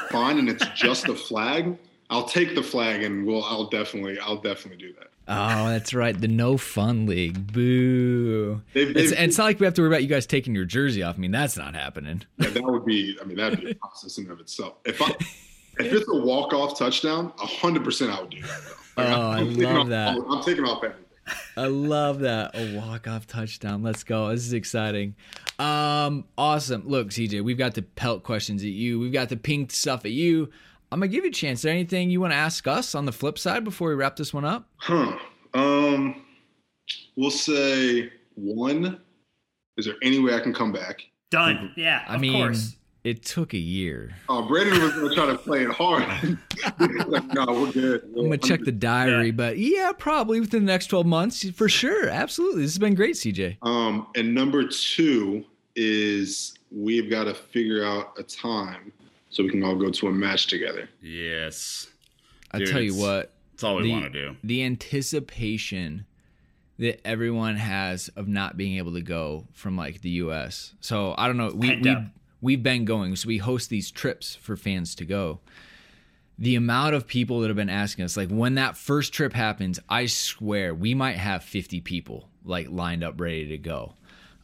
[0.09, 1.78] fine, and it's just a flag.
[2.09, 3.43] I'll take the flag and we'll.
[3.45, 4.20] I'll definitely.
[4.20, 5.07] I'll definitely do that.
[5.28, 6.20] Oh, that's right.
[6.20, 7.52] The no fun league.
[7.52, 8.62] Boo.
[8.74, 10.54] They've, It's, they've- and it's not like we have to worry about you guys taking
[10.54, 11.16] your jersey off.
[11.16, 12.22] I mean, that's not happening.
[12.38, 13.18] Yeah, that would be.
[13.22, 14.76] I mean, that'd be a process in and of itself.
[14.86, 15.10] If I,
[15.80, 18.62] if it's a walk off touchdown, hundred percent, I would do that.
[18.98, 20.18] Like, Oh, I taking love off- that.
[20.30, 21.02] I'm taking off everything.
[21.58, 22.52] I love that.
[22.54, 23.82] A walk off touchdown.
[23.82, 24.30] Let's go.
[24.30, 25.16] This is exciting.
[25.58, 26.88] Um, awesome.
[26.88, 29.00] Look, CJ, we've got the pelt questions at you.
[29.00, 30.52] We've got the pink stuff at you.
[30.92, 31.60] I'm gonna give you a chance.
[31.60, 34.16] Is there anything you want to ask us on the flip side before we wrap
[34.16, 34.70] this one up?
[34.78, 35.18] Huh.
[35.54, 36.22] Um,
[37.16, 39.00] we'll say one.
[39.78, 41.02] Is there any way I can come back?
[41.32, 41.74] done.
[41.76, 42.78] Yeah, I of mean, course.
[43.04, 44.12] it took a year.
[44.30, 46.08] Oh, Brandon was gonna try to play it hard.
[47.10, 48.04] like, no, we're good.
[48.16, 49.32] I'm gonna check the diary, Yeah.
[49.32, 52.08] but yeah, probably within the next 12 months for sure.
[52.08, 52.62] Absolutely.
[52.62, 53.58] This has been great, CJ.
[53.64, 55.44] Um, and number two
[55.76, 58.94] is we've got to figure out a time
[59.36, 60.88] so we can all go to a match together.
[61.02, 61.88] yes.
[62.52, 64.36] I tell you what, That's all we The- want to do.
[64.42, 66.06] the anticipation
[66.80, 70.74] that everyone has of not being able to go from like the US.
[70.80, 71.52] So I don't know.
[71.54, 71.96] We we
[72.42, 73.16] we've been going.
[73.18, 75.40] So we host these trips for fans to go.
[76.38, 79.80] the amount of people that have been asking us, like when that first trip happens,
[79.88, 83.94] I swear we might have 50 people like lined up ready to go.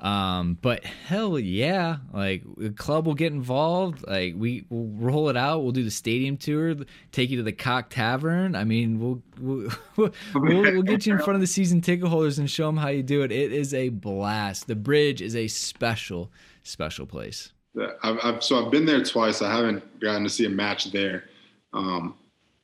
[0.02, 4.04] Um, but hell yeah, like the club will get involved.
[4.08, 5.62] Like we will roll it out.
[5.62, 6.76] We'll do the stadium tour,
[7.12, 8.56] take you to the Cock Tavern.
[8.56, 12.40] I mean, we'll we'll, we'll, we'll get you in front of the season ticket holders
[12.40, 13.32] and show them how you do it.
[13.32, 14.66] It is a blast.
[14.66, 16.32] The bridge is a special,
[16.64, 17.54] special place.
[17.76, 19.44] Yeah, I've, I've, so I've been there twice.
[19.44, 21.26] I haven't gotten to see a match there,
[21.74, 22.16] um,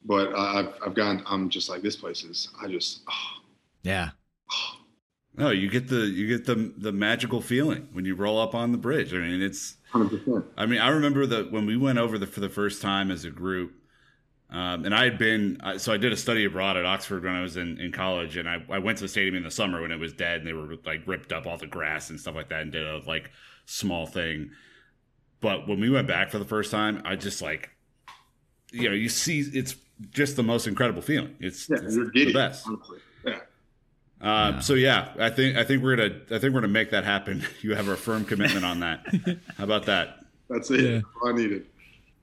[0.05, 1.21] but I've I've gotten.
[1.27, 2.49] I'm just like this place is.
[2.59, 3.01] I just.
[3.07, 3.43] Oh,
[3.83, 4.09] yeah.
[4.51, 4.77] Oh,
[5.37, 8.71] no, you get the you get the the magical feeling when you roll up on
[8.71, 9.13] the bridge.
[9.13, 9.75] I mean, it's.
[9.93, 10.43] 100%.
[10.57, 13.23] I mean, I remember that when we went over the for the first time as
[13.23, 13.73] a group,
[14.49, 17.41] um, and I had been so I did a study abroad at Oxford when I
[17.41, 19.91] was in, in college, and I, I went to the stadium in the summer when
[19.91, 22.49] it was dead and they were like ripped up all the grass and stuff like
[22.49, 23.29] that, and did a like
[23.65, 24.51] small thing.
[25.39, 27.69] But when we went back for the first time, I just like,
[28.71, 29.75] you know, you see, it's
[30.09, 31.35] just the most incredible feeling.
[31.39, 32.65] It's, yeah, it's the best.
[32.67, 32.99] honestly.
[34.21, 34.27] Yeah.
[34.47, 34.59] Uh, Yeah.
[34.59, 37.43] So yeah, I think I think we're gonna I think we're gonna make that happen.
[37.61, 39.05] You have a firm commitment on that.
[39.57, 40.19] How about that?
[40.49, 40.79] That's it.
[40.81, 40.91] Yeah.
[40.95, 41.65] That's all I needed.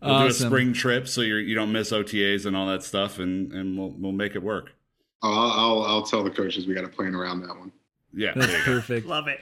[0.03, 3.19] We'll do a spring trip so you're you don't miss OTAs and all that stuff,
[3.19, 4.73] and and we'll we'll make it work.
[5.23, 7.73] I'll, I'll I'll tell the coaches we got to plan around that one.
[8.13, 8.73] Yeah, That's there you go.
[8.73, 9.07] perfect.
[9.07, 9.41] Love it.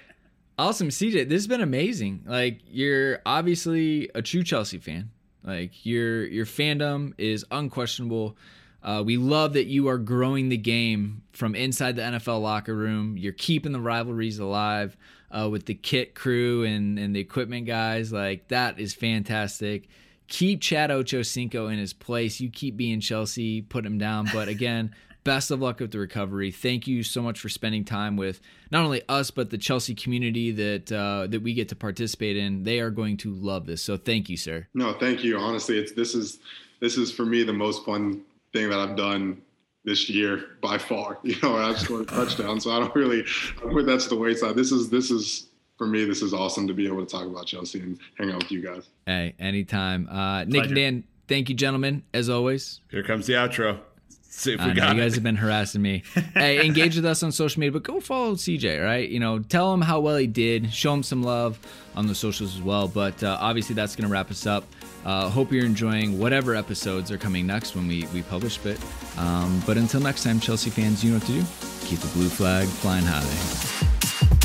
[0.58, 1.28] Awesome, CJ.
[1.28, 2.22] This has been amazing.
[2.26, 5.10] Like you're obviously a true Chelsea fan.
[5.42, 8.36] Like your your fandom is unquestionable.
[8.82, 13.16] Uh, we love that you are growing the game from inside the NFL locker room.
[13.16, 14.96] You're keeping the rivalries alive
[15.30, 18.12] uh, with the kit crew and and the equipment guys.
[18.12, 19.88] Like that is fantastic.
[20.28, 22.40] Keep Chad Ochocinco in his place.
[22.40, 24.28] You keep being Chelsea, put him down.
[24.32, 26.50] But again, best of luck with the recovery.
[26.50, 30.50] Thank you so much for spending time with not only us but the Chelsea community
[30.50, 32.64] that uh, that we get to participate in.
[32.64, 33.82] They are going to love this.
[33.82, 34.66] So thank you, sir.
[34.74, 35.38] No, thank you.
[35.38, 36.38] Honestly, it's this is
[36.80, 38.22] this is for me the most fun
[38.52, 39.40] thing that I've done
[39.84, 41.18] this year by far.
[41.24, 44.08] You know, I've scored a touchdown, so I don't really I don't put that to
[44.10, 44.54] the wayside.
[44.56, 45.48] This is this is
[45.78, 46.04] for me.
[46.04, 48.62] This is awesome to be able to talk about Chelsea and hang out with you
[48.62, 48.88] guys.
[49.06, 50.08] Hey, anytime.
[50.08, 50.66] Uh, Nick Pleasure.
[50.68, 52.80] and Dan, thank you, gentlemen, as always.
[52.90, 53.80] Here comes the outro.
[54.34, 56.04] See if we know got you guys have been harassing me.
[56.32, 59.06] hey, engage with us on social media, but go follow CJ, right?
[59.06, 60.72] You know, tell him how well he did.
[60.72, 61.58] Show him some love
[61.94, 62.88] on the socials as well.
[62.88, 64.64] But uh, obviously, that's going to wrap us up.
[65.04, 68.80] Uh, hope you're enjoying whatever episodes are coming next when we, we publish it.
[69.18, 71.44] Um, but until next time, Chelsea fans, you know what to do.
[71.84, 74.41] Keep the blue flag flying high.